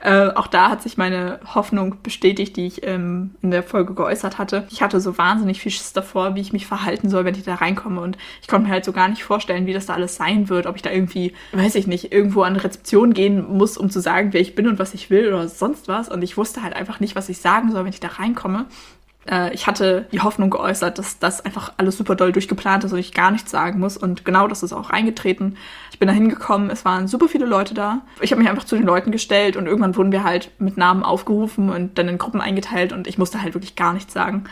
[0.00, 4.38] Äh, auch da hat sich meine Hoffnung bestätigt, die ich ähm, in der Folge geäußert
[4.38, 4.66] hatte.
[4.70, 7.56] Ich hatte so wahnsinnig viel Schiss davor, wie ich mich verhalten soll, wenn ich da
[7.56, 8.00] reinkomme.
[8.00, 10.66] Und ich konnte mir halt so gar nicht vorstellen, wie das da alles sein wird.
[10.66, 14.32] Ob ich da irgendwie, weiß ich nicht, irgendwo an Rezeption gehen muss, um zu sagen,
[14.32, 16.08] wer ich bin und was ich will oder sonst was.
[16.08, 18.66] Und ich wusste halt einfach nicht, was ich sagen soll, wenn ich da reinkomme
[19.30, 22.98] äh, ich hatte die Hoffnung geäußert, dass das einfach alles super doll durchgeplant ist und
[22.98, 23.96] ich gar nichts sagen muss.
[23.96, 25.56] Und genau das ist auch eingetreten.
[25.92, 28.02] Ich bin da hingekommen, es waren super viele Leute da.
[28.20, 31.02] Ich habe mich einfach zu den Leuten gestellt und irgendwann wurden wir halt mit Namen
[31.02, 34.44] aufgerufen und dann in Gruppen eingeteilt und ich musste halt wirklich gar nichts sagen.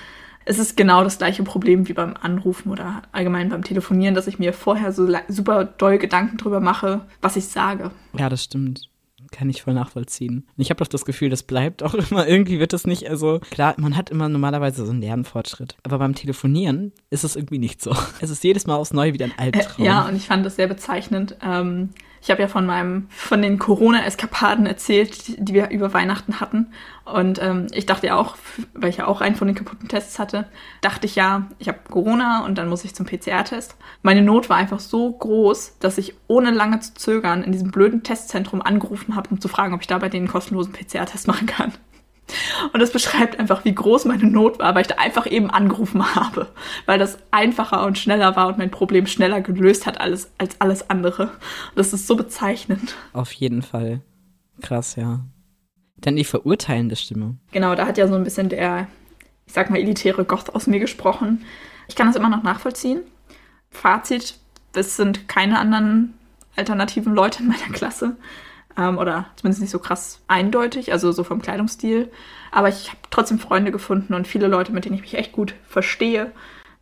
[0.49, 4.39] Es ist genau das gleiche Problem wie beim Anrufen oder allgemein beim Telefonieren, dass ich
[4.39, 7.91] mir vorher so super doll Gedanken drüber mache, was ich sage.
[8.17, 8.89] Ja, das stimmt
[9.37, 10.47] kann ich voll nachvollziehen.
[10.57, 13.75] Ich habe doch das Gefühl, das bleibt auch immer, irgendwie wird das nicht, also klar,
[13.79, 15.77] man hat immer normalerweise so einen Lernfortschritt.
[15.83, 17.95] Aber beim Telefonieren ist es irgendwie nicht so.
[18.21, 19.85] Es ist jedes Mal aufs Neue wieder ein Albtraum.
[19.85, 21.37] Äh, ja, und ich fand das sehr bezeichnend.
[21.43, 21.91] Ähm,
[22.27, 26.73] ich habe ja von meinem, von den Corona-Eskapaden erzählt, die wir über Weihnachten hatten.
[27.05, 28.37] Und ähm, ich dachte ja auch,
[28.75, 30.49] weil ich ja auch einen von den kaputten Tests hatte,
[30.81, 33.77] dachte ich ja, ich habe Corona und dann muss ich zum PCR-Test.
[34.03, 38.03] Meine Not war einfach so groß, dass ich ohne lange zu zögern in diesem blöden
[38.03, 41.75] Testzentrum angerufen habe, um zu fragen, ob ich da bei denen kostenlosen PCR-Test machen kann.
[42.73, 46.15] Und das beschreibt einfach, wie groß meine Not war, weil ich da einfach eben angerufen
[46.15, 46.49] habe,
[46.85, 50.91] weil das einfacher und schneller war und mein Problem schneller gelöst hat alles, als alles
[50.91, 51.25] andere.
[51.25, 52.95] Und das ist so bezeichnend.
[53.13, 54.01] Auf jeden Fall.
[54.61, 55.21] Krass, ja.
[55.99, 57.37] Dann die verurteilende Stimme.
[57.53, 58.89] Genau, da hat ja so ein bisschen der
[59.47, 61.45] ich sag mal, elitäre Goth aus mir gesprochen.
[61.89, 63.01] Ich kann das immer noch nachvollziehen.
[63.71, 64.39] Fazit,
[64.75, 66.15] es sind keine anderen
[66.57, 68.17] alternativen Leute in meiner Klasse.
[68.79, 72.11] Ähm, oder zumindest nicht so krass eindeutig, also so vom Kleidungsstil.
[72.51, 75.55] Aber ich habe trotzdem Freunde gefunden und viele Leute, mit denen ich mich echt gut
[75.67, 76.33] verstehe.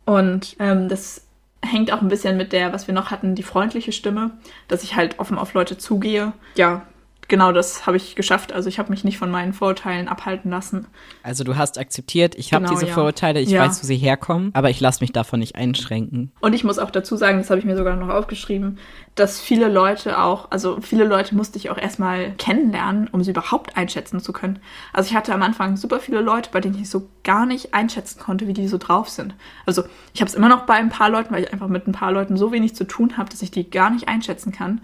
[0.05, 1.25] Und ähm, das
[1.61, 4.31] hängt auch ein bisschen mit der, was wir noch hatten, die freundliche Stimme,
[4.67, 6.33] dass ich halt offen auf Leute zugehe.
[6.55, 6.85] Ja,
[7.27, 8.51] genau das habe ich geschafft.
[8.53, 10.87] Also ich habe mich nicht von meinen Vorurteilen abhalten lassen.
[11.23, 12.93] Also du hast akzeptiert, ich habe Genau, diese ja.
[12.93, 13.61] Vorurteile, ich Ja.
[13.61, 16.31] weiß, wo sie herkommen, aber ich lasse mich davon nicht einschränken.
[16.41, 18.77] Und ich muss auch dazu sagen, das habe ich mir sogar noch aufgeschrieben,
[19.15, 23.77] dass viele Leute auch, also viele Leute musste ich auch erstmal kennenlernen, um sie überhaupt
[23.77, 24.59] einschätzen zu können.
[24.93, 28.19] Also ich hatte am Anfang super viele Leute, bei denen ich so gar nicht einschätzen
[28.19, 29.33] konnte, wie die so drauf sind.
[29.65, 31.91] Also ich habe es immer noch bei ein paar Leuten, weil ich einfach mit ein
[31.93, 34.81] paar Leuten so wenig zu tun habe, dass ich die gar nicht einschätzen kann.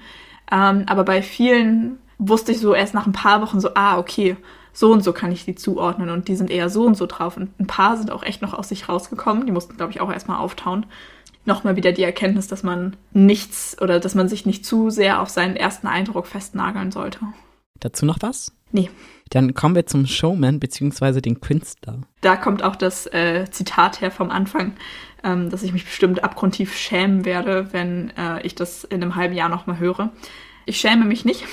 [0.52, 4.38] Ähm, aber bei vielen wusste ich so erst nach ein paar Wochen so, ah, okay,
[4.74, 7.36] so und so kann ich die zuordnen und die sind eher so und so drauf.
[7.36, 9.46] Und ein paar sind auch echt noch aus sich rausgekommen.
[9.46, 10.86] Die mussten, glaube ich, auch erstmal auftauen.
[11.44, 15.30] Nochmal wieder die Erkenntnis, dass man nichts oder dass man sich nicht zu sehr auf
[15.30, 17.20] seinen ersten Eindruck festnageln sollte.
[17.80, 18.54] Dazu noch was?
[18.72, 18.90] Nee.
[19.32, 22.02] Dann kommen wir zum Showman beziehungsweise den Künstler.
[22.22, 24.74] Da kommt auch das äh, Zitat her vom Anfang,
[25.24, 29.34] ähm, dass ich mich bestimmt abgrundtief schämen werde, wenn äh, ich das in einem halben
[29.34, 30.12] Jahr nochmal höre.
[30.66, 31.44] Ich schäme mich nicht.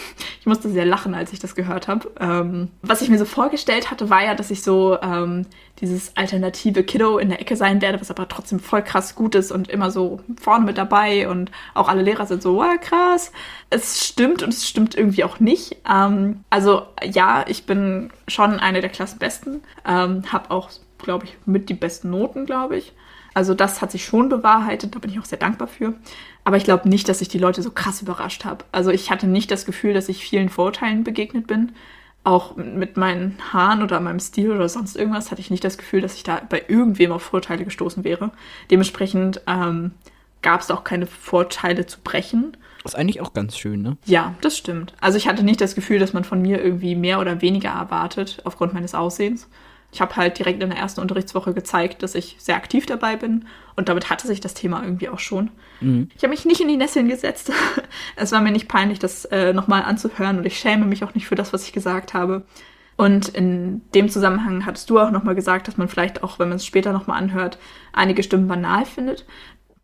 [0.40, 2.10] Ich musste sehr lachen, als ich das gehört habe.
[2.20, 5.46] Ähm, was ich mir so vorgestellt hatte, war ja, dass ich so ähm,
[5.80, 9.52] dieses alternative Kiddo in der Ecke sein werde, was aber trotzdem voll krass gut ist
[9.52, 13.32] und immer so vorne mit dabei und auch alle Lehrer sind so, wow, krass.
[13.70, 15.76] Es stimmt und es stimmt irgendwie auch nicht.
[15.90, 21.68] Ähm, also ja, ich bin schon eine der Klassenbesten, ähm, habe auch, glaube ich, mit
[21.68, 22.92] die besten Noten, glaube ich.
[23.34, 25.94] Also das hat sich schon bewahrheitet, da bin ich auch sehr dankbar für.
[26.44, 28.64] Aber ich glaube nicht, dass ich die Leute so krass überrascht habe.
[28.72, 31.72] Also ich hatte nicht das Gefühl, dass ich vielen Vorurteilen begegnet bin.
[32.24, 36.00] Auch mit meinen Haaren oder meinem Stil oder sonst irgendwas hatte ich nicht das Gefühl,
[36.00, 38.32] dass ich da bei irgendwem auf Vorurteile gestoßen wäre.
[38.70, 39.92] Dementsprechend ähm,
[40.42, 42.56] gab es auch keine Vorteile zu brechen.
[42.84, 43.96] Ist eigentlich auch ganz schön, ne?
[44.04, 44.94] Ja, das stimmt.
[45.00, 48.40] Also ich hatte nicht das Gefühl, dass man von mir irgendwie mehr oder weniger erwartet
[48.44, 49.48] aufgrund meines Aussehens.
[49.90, 53.46] Ich habe halt direkt in der ersten Unterrichtswoche gezeigt, dass ich sehr aktiv dabei bin
[53.74, 55.50] und damit hatte sich das Thema irgendwie auch schon.
[56.14, 57.52] Ich habe mich nicht in die Nesseln gesetzt.
[58.16, 61.26] es war mir nicht peinlich, das äh, nochmal anzuhören und ich schäme mich auch nicht
[61.26, 62.44] für das, was ich gesagt habe.
[62.98, 66.56] Und in dem Zusammenhang hattest du auch nochmal gesagt, dass man vielleicht auch, wenn man
[66.56, 67.58] es später nochmal anhört,
[67.92, 69.24] einige Stimmen banal findet.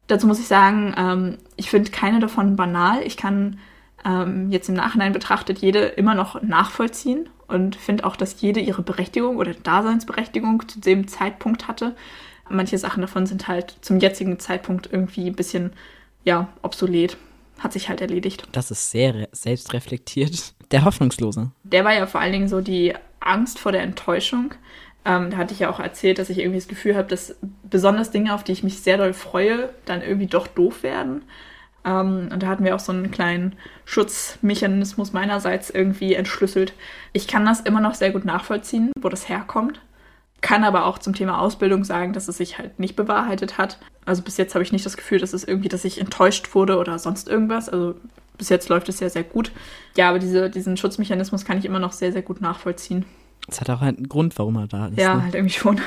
[0.08, 3.02] Dazu muss ich sagen, ähm, ich finde keine davon banal.
[3.04, 3.60] Ich kann
[4.04, 8.82] ähm, jetzt im Nachhinein betrachtet jede immer noch nachvollziehen und finde auch, dass jede ihre
[8.82, 11.94] Berechtigung oder Daseinsberechtigung zu dem Zeitpunkt hatte.
[12.48, 15.72] Manche Sachen davon sind halt zum jetzigen Zeitpunkt irgendwie ein bisschen,
[16.24, 17.16] ja, obsolet.
[17.60, 18.48] Hat sich halt erledigt.
[18.52, 20.54] Das ist sehr re- selbstreflektiert.
[20.72, 21.52] Der Hoffnungslose.
[21.62, 24.54] Der war ja vor allen Dingen so die Angst vor der Enttäuschung.
[25.04, 28.10] Ähm, da hatte ich ja auch erzählt, dass ich irgendwie das Gefühl habe, dass besonders
[28.10, 31.22] Dinge, auf die ich mich sehr doll freue, dann irgendwie doch doof werden.
[31.84, 36.72] Ähm, und da hatten wir auch so einen kleinen Schutzmechanismus meinerseits irgendwie entschlüsselt.
[37.12, 39.80] Ich kann das immer noch sehr gut nachvollziehen, wo das herkommt.
[40.40, 43.78] Kann aber auch zum Thema Ausbildung sagen, dass es sich halt nicht bewahrheitet hat.
[44.04, 46.78] Also bis jetzt habe ich nicht das Gefühl, dass es irgendwie, dass ich enttäuscht wurde
[46.78, 47.68] oder sonst irgendwas.
[47.68, 47.94] Also
[48.36, 49.52] bis jetzt läuft es ja sehr gut.
[49.96, 53.06] Ja, aber diese, diesen Schutzmechanismus kann ich immer noch sehr, sehr gut nachvollziehen.
[53.46, 54.98] Das hat auch einen Grund, warum er da ist.
[54.98, 55.22] Ja, Ne?
[55.24, 55.80] halt irgendwie schon.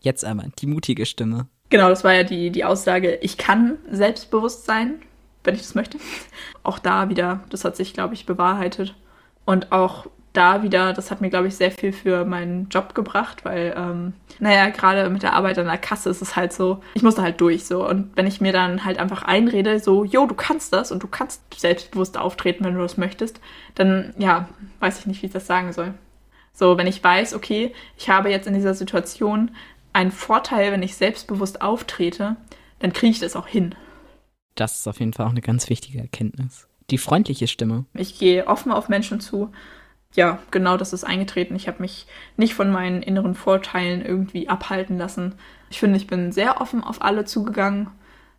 [0.00, 1.46] Jetzt aber die mutige Stimme.
[1.70, 4.94] Genau, das war ja die, die Aussage, ich kann selbstbewusst sein,
[5.44, 5.98] wenn ich das möchte.
[6.62, 8.94] Auch da wieder, das hat sich, glaube ich, bewahrheitet.
[9.44, 13.44] Und auch da wieder, das hat mir, glaube ich, sehr viel für meinen Job gebracht,
[13.44, 17.02] weil, ähm, naja, gerade mit der Arbeit an der Kasse ist es halt so, ich
[17.02, 17.88] musste halt durch so.
[17.88, 21.06] Und wenn ich mir dann halt einfach einrede, so, jo, du kannst das und du
[21.06, 23.40] kannst selbstbewusst auftreten, wenn du das möchtest,
[23.76, 24.48] dann, ja,
[24.80, 25.94] weiß ich nicht, wie ich das sagen soll.
[26.52, 29.52] So, wenn ich weiß, okay, ich habe jetzt in dieser Situation
[29.92, 32.36] einen Vorteil, wenn ich selbstbewusst auftrete,
[32.80, 33.76] dann kriege ich das auch hin.
[34.54, 36.68] Das ist auf jeden Fall auch eine ganz wichtige Erkenntnis.
[36.90, 37.86] Die freundliche Stimme.
[37.94, 39.50] Ich gehe offen auf Menschen zu.
[40.14, 41.56] Ja, genau das ist eingetreten.
[41.56, 45.34] Ich habe mich nicht von meinen inneren Vorteilen irgendwie abhalten lassen.
[45.70, 47.88] Ich finde, ich bin sehr offen auf alle zugegangen,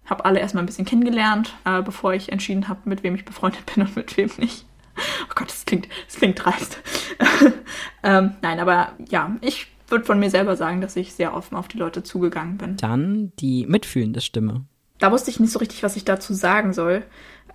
[0.06, 3.66] habe alle erstmal ein bisschen kennengelernt, äh, bevor ich entschieden habe, mit wem ich befreundet
[3.74, 4.66] bin und mit wem nicht.
[5.24, 6.80] Oh Gott, das klingt, das klingt dreist.
[8.04, 11.68] ähm, nein, aber ja, ich würde von mir selber sagen, dass ich sehr offen auf
[11.68, 12.78] die Leute zugegangen bin.
[12.78, 14.66] Dann die mitfühlende Stimme.
[15.00, 17.04] Da wusste ich nicht so richtig, was ich dazu sagen soll.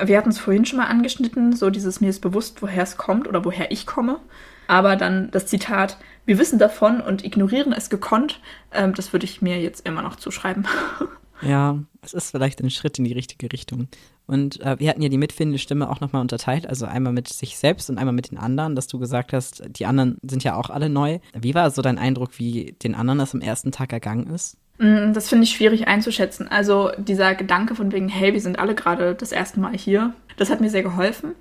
[0.02, 3.28] Wir hatten es vorhin schon mal angeschnitten, so dieses mir ist bewusst, woher es kommt
[3.28, 4.20] oder woher ich komme.
[4.66, 8.40] Aber dann das Zitat, wir wissen davon und ignorieren es gekonnt,
[8.72, 10.66] ähm, das würde ich mir jetzt immer noch zuschreiben.
[11.42, 13.88] Ja, es ist vielleicht ein Schritt in die richtige Richtung.
[14.26, 17.58] Und äh, wir hatten ja die mitfindende Stimme auch nochmal unterteilt, also einmal mit sich
[17.58, 20.70] selbst und einmal mit den anderen, dass du gesagt hast, die anderen sind ja auch
[20.70, 21.18] alle neu.
[21.34, 24.56] Wie war so dein Eindruck, wie den anderen das am ersten Tag ergangen ist?
[24.78, 26.48] Mm, das finde ich schwierig einzuschätzen.
[26.48, 30.50] Also dieser Gedanke von wegen, hey, wir sind alle gerade das erste Mal hier, das
[30.50, 31.32] hat mir sehr geholfen.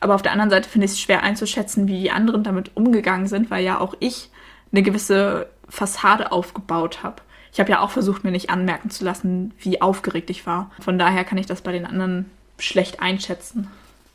[0.00, 3.26] Aber auf der anderen Seite finde ich es schwer einzuschätzen, wie die anderen damit umgegangen
[3.26, 4.30] sind, weil ja auch ich
[4.72, 7.22] eine gewisse Fassade aufgebaut habe.
[7.52, 10.70] Ich habe ja auch versucht, mir nicht anmerken zu lassen, wie aufgeregt ich war.
[10.80, 12.26] Von daher kann ich das bei den anderen
[12.58, 13.68] schlecht einschätzen.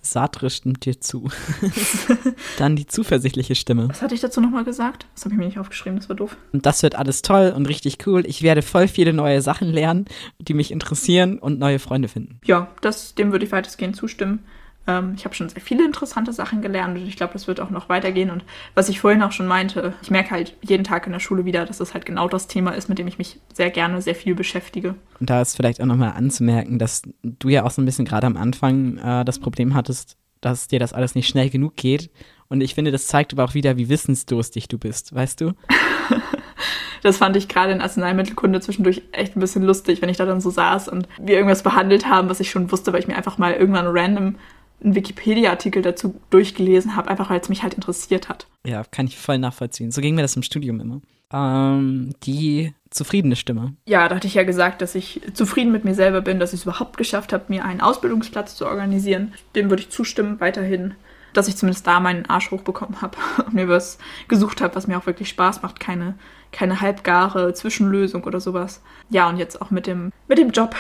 [0.05, 1.29] Sartre stimmt dir zu.
[2.57, 3.87] Dann die zuversichtliche Stimme.
[3.87, 5.05] Was hatte ich dazu nochmal gesagt?
[5.15, 6.35] Das habe ich mir nicht aufgeschrieben, das war doof.
[6.51, 8.25] Und das wird alles toll und richtig cool.
[8.27, 10.05] Ich werde voll viele neue Sachen lernen,
[10.39, 12.39] die mich interessieren und neue Freunde finden.
[12.43, 14.43] Ja, das, dem würde ich weitestgehend zustimmen.
[14.85, 17.69] Ähm, ich habe schon sehr viele interessante Sachen gelernt und ich glaube, das wird auch
[17.69, 18.29] noch weitergehen.
[18.29, 18.43] Und
[18.75, 21.65] was ich vorhin auch schon meinte, ich merke halt jeden Tag in der Schule wieder,
[21.65, 24.35] dass das halt genau das Thema ist, mit dem ich mich sehr gerne, sehr viel
[24.35, 24.95] beschäftige.
[25.19, 28.27] Und da ist vielleicht auch nochmal anzumerken, dass du ja auch so ein bisschen gerade
[28.27, 32.09] am Anfang äh, das Problem hattest, dass dir das alles nicht schnell genug geht.
[32.49, 35.53] Und ich finde, das zeigt aber auch wieder, wie wissensdurstig du bist, weißt du?
[37.01, 40.41] das fand ich gerade in Arzneimittelkunde zwischendurch echt ein bisschen lustig, wenn ich da dann
[40.41, 43.37] so saß und wir irgendwas behandelt haben, was ich schon wusste, weil ich mir einfach
[43.37, 44.35] mal irgendwann random
[44.83, 48.47] einen Wikipedia-Artikel dazu durchgelesen habe, einfach weil es mich halt interessiert hat.
[48.65, 49.91] Ja, kann ich voll nachvollziehen.
[49.91, 51.01] So ging mir das im Studium immer.
[51.31, 53.75] Ähm, die zufriedene Stimme.
[53.85, 56.59] Ja, da hatte ich ja gesagt, dass ich zufrieden mit mir selber bin, dass ich
[56.59, 59.33] es überhaupt geschafft habe, mir einen Ausbildungsplatz zu organisieren.
[59.55, 60.93] Dem würde ich zustimmen, weiterhin
[61.33, 64.97] dass ich zumindest da meinen Arsch hochbekommen habe und mir was gesucht habe, was mir
[64.97, 65.79] auch wirklich Spaß macht.
[65.79, 66.15] Keine,
[66.51, 68.81] keine halbgare Zwischenlösung oder sowas.
[69.09, 70.75] Ja, und jetzt auch mit dem, mit dem Job,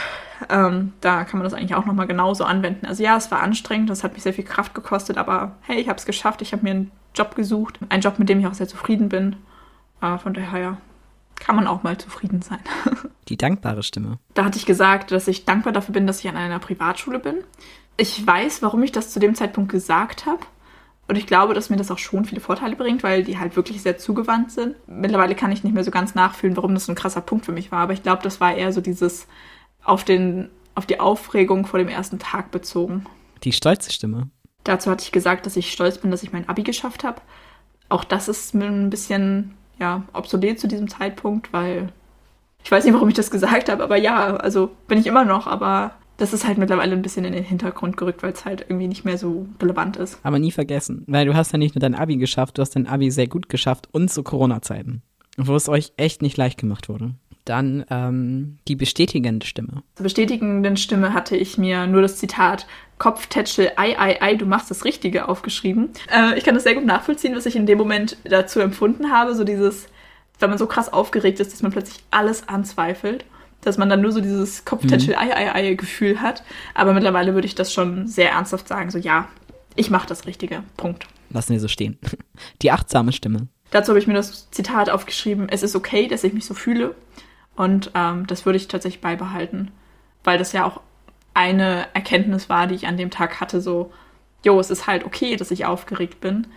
[0.49, 2.85] ähm, da kann man das eigentlich auch nochmal genauso anwenden.
[2.85, 5.89] Also ja, es war anstrengend, das hat mich sehr viel Kraft gekostet, aber hey, ich
[5.89, 7.79] habe es geschafft, ich habe mir einen Job gesucht.
[7.89, 9.35] Einen Job, mit dem ich auch sehr zufrieden bin.
[10.01, 10.77] Äh, von daher, ja,
[11.35, 12.59] kann man auch mal zufrieden sein.
[13.27, 14.19] Die dankbare Stimme.
[14.33, 17.37] Da hatte ich gesagt, dass ich dankbar dafür bin, dass ich an einer Privatschule bin
[17.97, 20.41] ich weiß, warum ich das zu dem Zeitpunkt gesagt habe.
[21.07, 23.81] Und ich glaube, dass mir das auch schon viele Vorteile bringt, weil die halt wirklich
[23.81, 24.75] sehr zugewandt sind.
[24.87, 27.51] Mittlerweile kann ich nicht mehr so ganz nachfühlen, warum das so ein krasser Punkt für
[27.51, 27.79] mich war.
[27.79, 29.27] Aber ich glaube, das war eher so dieses
[29.83, 33.05] auf, den, auf die Aufregung vor dem ersten Tag bezogen.
[33.43, 34.29] Die stolze Stimme.
[34.63, 37.21] Dazu hatte ich gesagt, dass ich stolz bin, dass ich mein Abi geschafft habe.
[37.89, 41.91] Auch das ist mir ein bisschen ja, obsolet zu diesem Zeitpunkt, weil
[42.63, 45.47] ich weiß nicht, warum ich das gesagt habe, aber ja, also bin ich immer noch,
[45.47, 48.87] aber das ist halt mittlerweile ein bisschen in den Hintergrund gerückt, weil es halt irgendwie
[48.87, 50.19] nicht mehr so relevant ist.
[50.23, 52.87] Aber nie vergessen, weil du hast ja nicht nur dein Abi geschafft, du hast dein
[52.87, 55.01] Abi sehr gut geschafft und zu Corona-Zeiten,
[55.37, 57.15] wo es euch echt nicht leicht gemacht wurde.
[57.45, 59.83] Dann ähm, die bestätigende Stimme.
[59.95, 62.67] Zur bestätigenden Stimme hatte ich mir nur das Zitat
[62.99, 65.89] Kopftätschel, ei, ei, ei, du machst das Richtige aufgeschrieben.
[66.09, 69.35] Äh, ich kann das sehr gut nachvollziehen, was ich in dem Moment dazu empfunden habe.
[69.35, 69.87] So dieses,
[70.39, 73.25] wenn man so krass aufgeregt ist, dass man plötzlich alles anzweifelt
[73.65, 76.43] dass man dann nur so dieses Kopftätschel, ei, ei, ei Gefühl hat.
[76.73, 79.29] Aber mittlerweile würde ich das schon sehr ernsthaft sagen, so ja,
[79.75, 80.63] ich mache das Richtige.
[80.77, 81.07] Punkt.
[81.29, 81.97] Lassen wir so stehen.
[82.61, 83.47] Die achtsame Stimme.
[83.71, 86.93] Dazu habe ich mir das Zitat aufgeschrieben, es ist okay, dass ich mich so fühle.
[87.55, 89.71] Und ähm, das würde ich tatsächlich beibehalten.
[90.23, 90.81] Weil das ja auch
[91.33, 93.91] eine Erkenntnis war, die ich an dem Tag hatte, so,
[94.43, 96.47] jo, es ist halt okay, dass ich aufgeregt bin.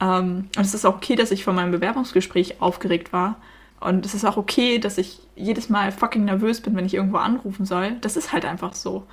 [0.00, 3.36] Ähm, und es ist auch okay, dass ich vor meinem Bewerbungsgespräch aufgeregt war.
[3.80, 7.16] Und es ist auch okay, dass ich jedes Mal fucking nervös bin, wenn ich irgendwo
[7.16, 7.92] anrufen soll.
[8.02, 9.06] Das ist halt einfach so.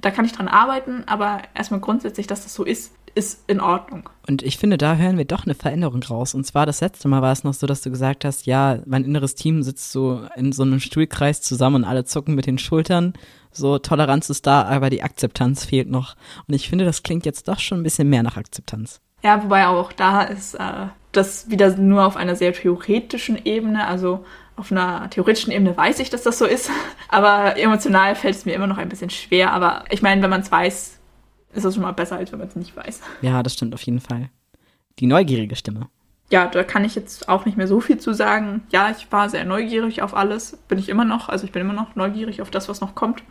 [0.00, 4.08] Da kann ich dran arbeiten, aber erstmal grundsätzlich, dass das so ist, ist in Ordnung.
[4.28, 6.34] Und ich finde, da hören wir doch eine Veränderung raus.
[6.34, 9.04] Und zwar das letzte Mal war es noch so, dass du gesagt hast, ja, mein
[9.04, 13.14] inneres Team sitzt so in so einem Stuhlkreis zusammen und alle zucken mit den Schultern.
[13.50, 16.14] So, Toleranz ist da, aber die Akzeptanz fehlt noch.
[16.46, 19.00] Und ich finde, das klingt jetzt doch schon ein bisschen mehr nach Akzeptanz.
[19.24, 24.24] Ja, wobei auch da ist äh, das wieder nur auf einer sehr theoretischen Ebene, also
[24.54, 26.70] auf einer theoretischen Ebene weiß ich, dass das so ist,
[27.08, 29.52] aber emotional fällt es mir immer noch ein bisschen schwer.
[29.52, 30.97] Aber ich meine, wenn man es weiß,
[31.52, 33.00] ist es schon mal besser, als wenn man es nicht weiß.
[33.22, 34.30] Ja, das stimmt auf jeden Fall.
[34.98, 35.88] Die neugierige Stimme.
[36.30, 38.62] Ja, da kann ich jetzt auch nicht mehr so viel zu sagen.
[38.70, 41.28] Ja, ich war sehr neugierig auf alles, bin ich immer noch.
[41.28, 43.22] Also ich bin immer noch neugierig auf das, was noch kommt.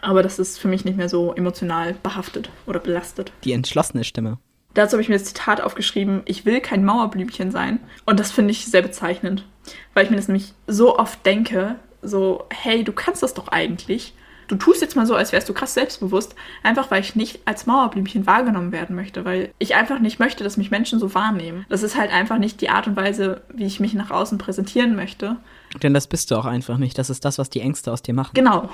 [0.00, 3.32] Aber das ist für mich nicht mehr so emotional behaftet oder belastet.
[3.44, 4.38] Die entschlossene Stimme.
[4.74, 7.78] Dazu habe ich mir das Zitat aufgeschrieben, ich will kein Mauerblümchen sein.
[8.06, 9.46] Und das finde ich sehr bezeichnend,
[9.94, 14.14] weil ich mir das nämlich so oft denke, so, hey, du kannst das doch eigentlich.
[14.52, 17.64] Du tust jetzt mal so, als wärst du krass selbstbewusst, einfach weil ich nicht als
[17.64, 21.64] Mauerblümchen wahrgenommen werden möchte, weil ich einfach nicht möchte, dass mich Menschen so wahrnehmen.
[21.70, 24.94] Das ist halt einfach nicht die Art und Weise, wie ich mich nach außen präsentieren
[24.94, 25.36] möchte.
[25.82, 26.98] Denn das bist du auch einfach nicht.
[26.98, 28.32] Das ist das, was die Ängste aus dir machen.
[28.34, 28.68] Genau.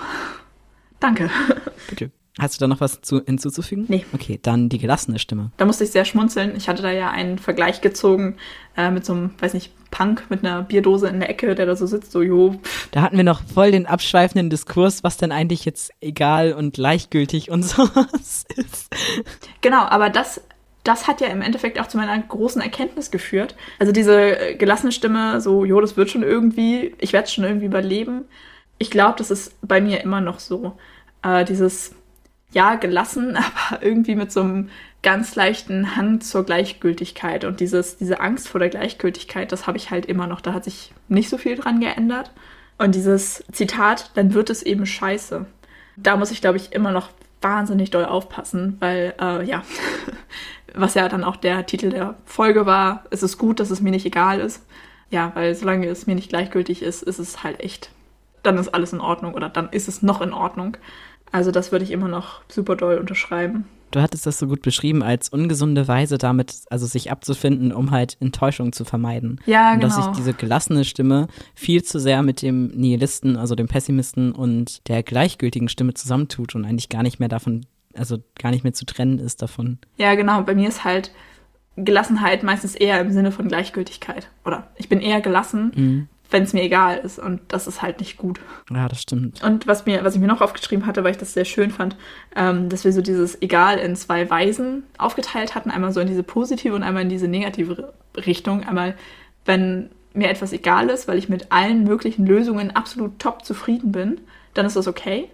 [0.99, 1.31] Danke.
[1.89, 2.11] Bitte.
[2.39, 3.87] Hast du da noch was zu, hinzuzufügen?
[3.89, 4.05] Nee.
[4.13, 5.51] Okay, dann die gelassene Stimme.
[5.57, 6.55] Da musste ich sehr schmunzeln.
[6.57, 8.37] Ich hatte da ja einen Vergleich gezogen
[8.77, 11.75] äh, mit so einem, weiß nicht, Punk mit einer Bierdose in der Ecke, der da
[11.75, 12.61] so sitzt, so, jo,
[12.91, 17.51] Da hatten wir noch voll den abschweifenden Diskurs, was denn eigentlich jetzt egal und gleichgültig
[17.51, 18.95] und sowas ist.
[19.61, 20.41] Genau, aber das,
[20.85, 23.57] das hat ja im Endeffekt auch zu meiner großen Erkenntnis geführt.
[23.79, 27.67] Also diese gelassene Stimme, so, jo, das wird schon irgendwie, ich werde es schon irgendwie
[27.67, 28.27] überleben.
[28.79, 30.77] Ich glaube, das ist bei mir immer noch so.
[31.23, 31.95] Äh, dieses,
[32.59, 33.37] ja, gelassen,
[33.71, 34.71] aber irgendwie mit so einem
[35.03, 37.45] ganz leichten Hang zur Gleichgültigkeit.
[37.45, 40.41] Und dieses, diese Angst vor der Gleichgültigkeit, das habe ich halt immer noch.
[40.41, 42.33] Da hat sich nicht so viel dran geändert.
[42.77, 45.47] Und dieses Zitat, dann wird es eben scheiße.
[45.97, 49.63] Da muss ich, glaube ich, immer noch wahnsinnig doll aufpassen, weil, äh, ja,
[50.75, 53.91] was ja dann auch der Titel der Folge war, es ist gut, dass es mir
[53.91, 54.67] nicht egal ist.
[55.11, 57.91] Ja, weil solange es mir nicht gleichgültig ist, ist es halt echt.
[58.43, 60.77] Dann ist alles in Ordnung oder dann ist es noch in Ordnung.
[61.33, 63.65] Also das würde ich immer noch super doll unterschreiben.
[63.91, 68.19] Du hattest das so gut beschrieben als ungesunde Weise damit, also sich abzufinden, um halt
[68.21, 69.41] Enttäuschung zu vermeiden.
[69.47, 69.95] Ja, und genau.
[69.97, 74.87] dass sich diese gelassene Stimme viel zu sehr mit dem Nihilisten, also dem Pessimisten und
[74.89, 77.65] der gleichgültigen Stimme zusammentut und eigentlich gar nicht mehr davon,
[77.95, 79.79] also gar nicht mehr zu trennen ist davon.
[79.97, 80.43] Ja, genau.
[80.43, 81.11] Bei mir ist halt
[81.77, 84.29] Gelassenheit meistens eher im Sinne von Gleichgültigkeit.
[84.45, 86.09] Oder ich bin eher gelassen, Mhm.
[86.31, 87.19] Wenn es mir egal ist.
[87.19, 88.41] Und das ist halt nicht gut.
[88.71, 89.43] Ja, das stimmt.
[89.43, 91.97] Und was, mir, was ich mir noch aufgeschrieben hatte, weil ich das sehr schön fand,
[92.37, 95.71] ähm, dass wir so dieses Egal in zwei Weisen aufgeteilt hatten.
[95.71, 98.65] Einmal so in diese positive und einmal in diese negative Richtung.
[98.65, 98.95] Einmal,
[99.45, 104.21] wenn mir etwas egal ist, weil ich mit allen möglichen Lösungen absolut top zufrieden bin,
[104.55, 105.31] dann ist das okay.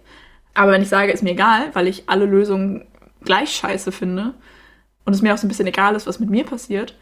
[0.53, 2.85] Aber wenn ich sage, ist mir egal, weil ich alle Lösungen
[3.23, 4.33] gleich scheiße finde
[5.03, 6.95] und es mir auch so ein bisschen egal ist, was mit mir passiert,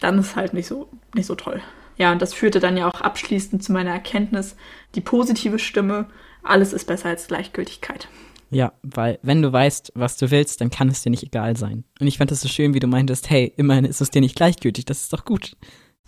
[0.00, 1.60] dann ist es halt nicht so, nicht so toll.
[1.98, 4.56] Ja, und das führte dann ja auch abschließend zu meiner Erkenntnis,
[4.94, 6.06] die positive Stimme,
[6.42, 8.08] alles ist besser als Gleichgültigkeit.
[8.50, 11.84] Ja, weil wenn du weißt, was du willst, dann kann es dir nicht egal sein.
[12.00, 14.36] Und ich fand das so schön, wie du meintest, hey, immerhin ist es dir nicht
[14.36, 15.56] gleichgültig, das ist doch gut.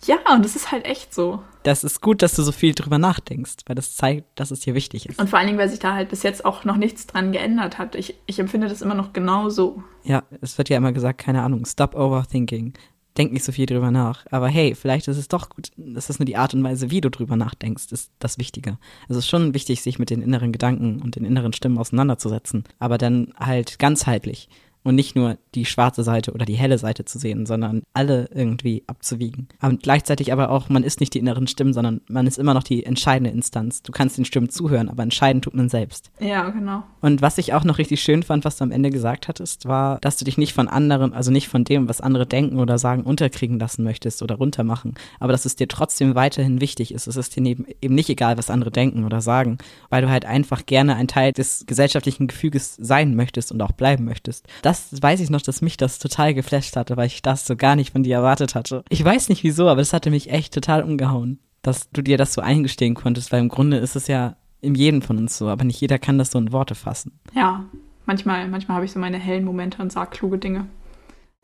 [0.05, 1.43] Ja, und es ist halt echt so.
[1.61, 4.73] Das ist gut, dass du so viel drüber nachdenkst, weil das zeigt, dass es dir
[4.73, 5.19] wichtig ist.
[5.19, 7.77] Und vor allen Dingen, weil sich da halt bis jetzt auch noch nichts dran geändert
[7.77, 7.93] hat.
[7.93, 9.83] Ich, ich empfinde das immer noch genau so.
[10.03, 12.73] Ja, es wird ja immer gesagt, keine Ahnung, stop overthinking.
[13.17, 14.25] Denk nicht so viel drüber nach.
[14.31, 15.71] Aber hey, vielleicht ist es doch gut.
[15.75, 18.77] Das ist nur die Art und Weise, wie du drüber nachdenkst, ist das Wichtige.
[19.07, 22.63] Also es ist schon wichtig, sich mit den inneren Gedanken und den inneren Stimmen auseinanderzusetzen.
[22.79, 24.47] Aber dann halt ganzheitlich.
[24.83, 28.83] Und nicht nur die schwarze Seite oder die helle Seite zu sehen, sondern alle irgendwie
[28.87, 29.47] abzuwiegen.
[29.61, 32.63] Und gleichzeitig aber auch, man ist nicht die inneren Stimmen, sondern man ist immer noch
[32.63, 33.83] die entscheidende Instanz.
[33.83, 36.11] Du kannst den Stimmen zuhören, aber entscheiden tut man selbst.
[36.19, 36.83] Ja, genau.
[37.01, 39.99] Und was ich auch noch richtig schön fand, was du am Ende gesagt hattest, war,
[39.99, 43.03] dass du dich nicht von anderen, also nicht von dem, was andere denken oder sagen,
[43.03, 47.07] unterkriegen lassen möchtest oder runtermachen, aber dass es dir trotzdem weiterhin wichtig ist.
[47.07, 49.57] Es ist dir neben, eben nicht egal, was andere denken oder sagen,
[49.89, 54.05] weil du halt einfach gerne ein Teil des gesellschaftlichen Gefüges sein möchtest und auch bleiben
[54.05, 54.47] möchtest.
[54.61, 57.75] Das weiß ich noch, dass mich das total geflasht hatte, weil ich das so gar
[57.75, 58.83] nicht von dir erwartet hatte.
[58.89, 62.33] Ich weiß nicht wieso, aber das hatte mich echt total umgehauen, dass du dir das
[62.33, 65.63] so eingestehen konntest, weil im Grunde ist es ja in jedem von uns so, aber
[65.63, 67.19] nicht jeder kann das so in Worte fassen.
[67.33, 67.65] Ja,
[68.05, 70.67] manchmal, manchmal habe ich so meine hellen Momente und sage kluge Dinge.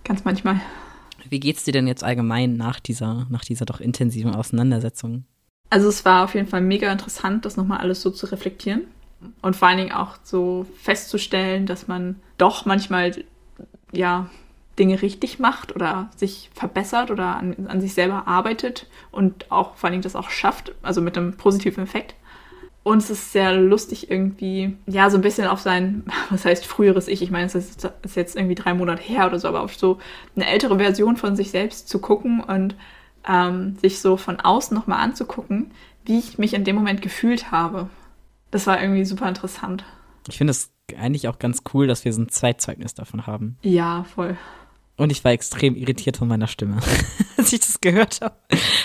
[0.04, 0.62] Ganz manchmal.
[1.30, 5.26] Wie geht's dir denn jetzt allgemein nach dieser, nach dieser doch intensiven Auseinandersetzung?
[5.70, 8.84] Also es war auf jeden Fall mega interessant, das nochmal alles so zu reflektieren.
[9.42, 13.24] Und vor allen Dingen auch so festzustellen, dass man doch manchmal,
[13.92, 14.30] ja,
[14.78, 19.88] Dinge richtig macht oder sich verbessert oder an, an sich selber arbeitet und auch vor
[19.88, 22.16] allen Dingen das auch schafft, also mit einem positiven Effekt.
[22.84, 27.08] Und es ist sehr lustig irgendwie, ja, so ein bisschen auf sein, was heißt früheres
[27.08, 27.22] Ich.
[27.22, 29.98] Ich meine, es ist, ist jetzt irgendwie drei Monate her oder so, aber auf so
[30.36, 32.76] eine ältere Version von sich selbst zu gucken und
[33.28, 35.72] ähm, sich so von außen nochmal anzugucken,
[36.06, 37.90] wie ich mich in dem Moment gefühlt habe.
[38.52, 39.84] Das war irgendwie super interessant.
[40.28, 43.58] Ich finde es eigentlich auch ganz cool, dass wir so ein Zweitzeugnis davon haben.
[43.62, 44.38] Ja, voll.
[44.98, 46.80] Und ich war extrem irritiert von meiner Stimme,
[47.38, 48.36] als ich das gehört habe.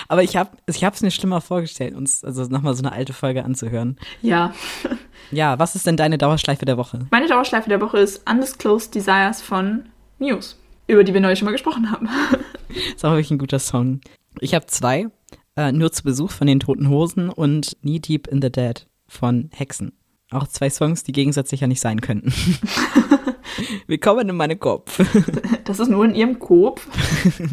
[0.07, 3.43] Aber ich habe ich es mir schlimmer vorgestellt, uns also nochmal so eine alte Folge
[3.43, 3.97] anzuhören.
[4.21, 4.53] Ja.
[5.31, 7.07] Ja, was ist denn deine Dauerschleife der Woche?
[7.09, 9.85] Meine Dauerschleife der Woche ist Undisclosed Desires von
[10.19, 12.07] Muse, über die wir neulich schon mal gesprochen haben.
[12.95, 14.01] ist auch wirklich ein guter Song.
[14.41, 15.07] Ich habe zwei.
[15.55, 19.49] Äh, nur zu Besuch von den Toten Hosen und Knee Deep in the Dead von
[19.53, 19.93] Hexen.
[20.31, 22.33] Auch zwei Songs, die gegensätzlicher nicht sein könnten.
[23.87, 24.99] Willkommen in meinem Kopf.
[25.65, 26.85] Das ist nur in ihrem Kopf.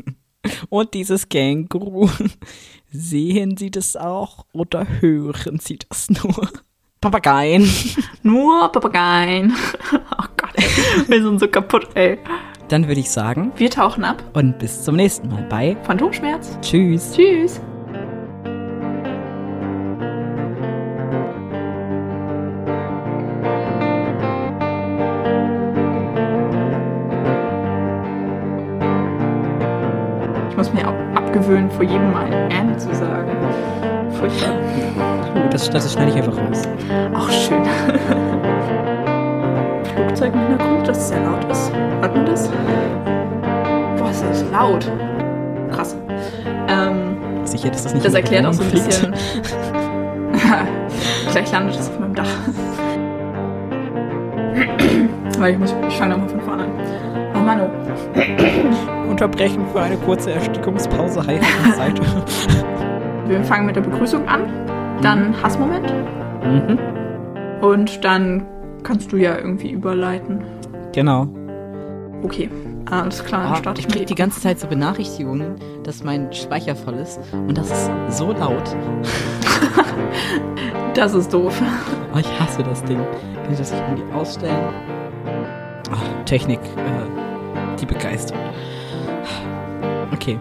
[0.68, 2.08] Und dieses Känguru.
[2.90, 6.48] Sehen Sie das auch oder hören Sie das nur?
[7.00, 7.70] Papageien.
[8.22, 9.54] Nur Papageien.
[9.92, 10.64] Oh Gott, ey.
[11.08, 12.18] wir sind so kaputt, ey.
[12.68, 14.22] Dann würde ich sagen, Wir tauchen ab.
[14.34, 16.58] und bis zum nächsten Mal bei Phantomschmerz.
[16.62, 17.12] Tschüss.
[17.14, 17.61] Tschüss.
[31.70, 33.30] Auch vor jedem Mal M zu sagen.
[34.12, 34.54] Furchtbar.
[35.50, 36.68] Das, das schneide ich einfach raus.
[37.14, 37.62] Ach, schön.
[39.94, 41.72] Flugzeug im Hintergrund, das sehr laut ist.
[42.00, 42.50] Hört man das?
[43.98, 44.90] Boah, ist das laut.
[45.70, 45.96] Krass.
[46.68, 49.14] Ähm, Sicher, dass das nicht das erklärt auch so ein bisschen.
[51.30, 52.26] Gleich landet es auf meinem Dach.
[55.38, 56.70] Weil ich muss, ich fange nochmal von vorne an.
[57.51, 57.68] Manu.
[59.09, 61.26] Unterbrechen für eine kurze Erstickungspause.
[61.26, 61.40] Hi,
[61.74, 62.01] Seite.
[63.26, 64.42] Wir fangen mit der Begrüßung an,
[65.03, 65.92] dann Hassmoment
[66.44, 66.78] mhm.
[67.61, 68.46] und dann
[68.84, 70.44] kannst du ja irgendwie überleiten.
[70.92, 71.26] Genau.
[72.22, 72.48] Okay,
[72.88, 76.05] alles klar, dann Ah, starte ich ich krieg mit die ganze Zeit so Benachrichtigungen, dass
[76.05, 77.18] mein Speicher voll ist.
[77.32, 78.64] Und das ist so laut.
[80.94, 81.62] Das ist doof.
[82.12, 82.98] Oh, ich hasse das Ding.
[82.98, 84.74] Kann ich das nicht irgendwie ausstellen?
[85.92, 87.29] Oh, Technik, äh,
[87.80, 88.38] die begeistert.
[90.12, 90.38] Okay.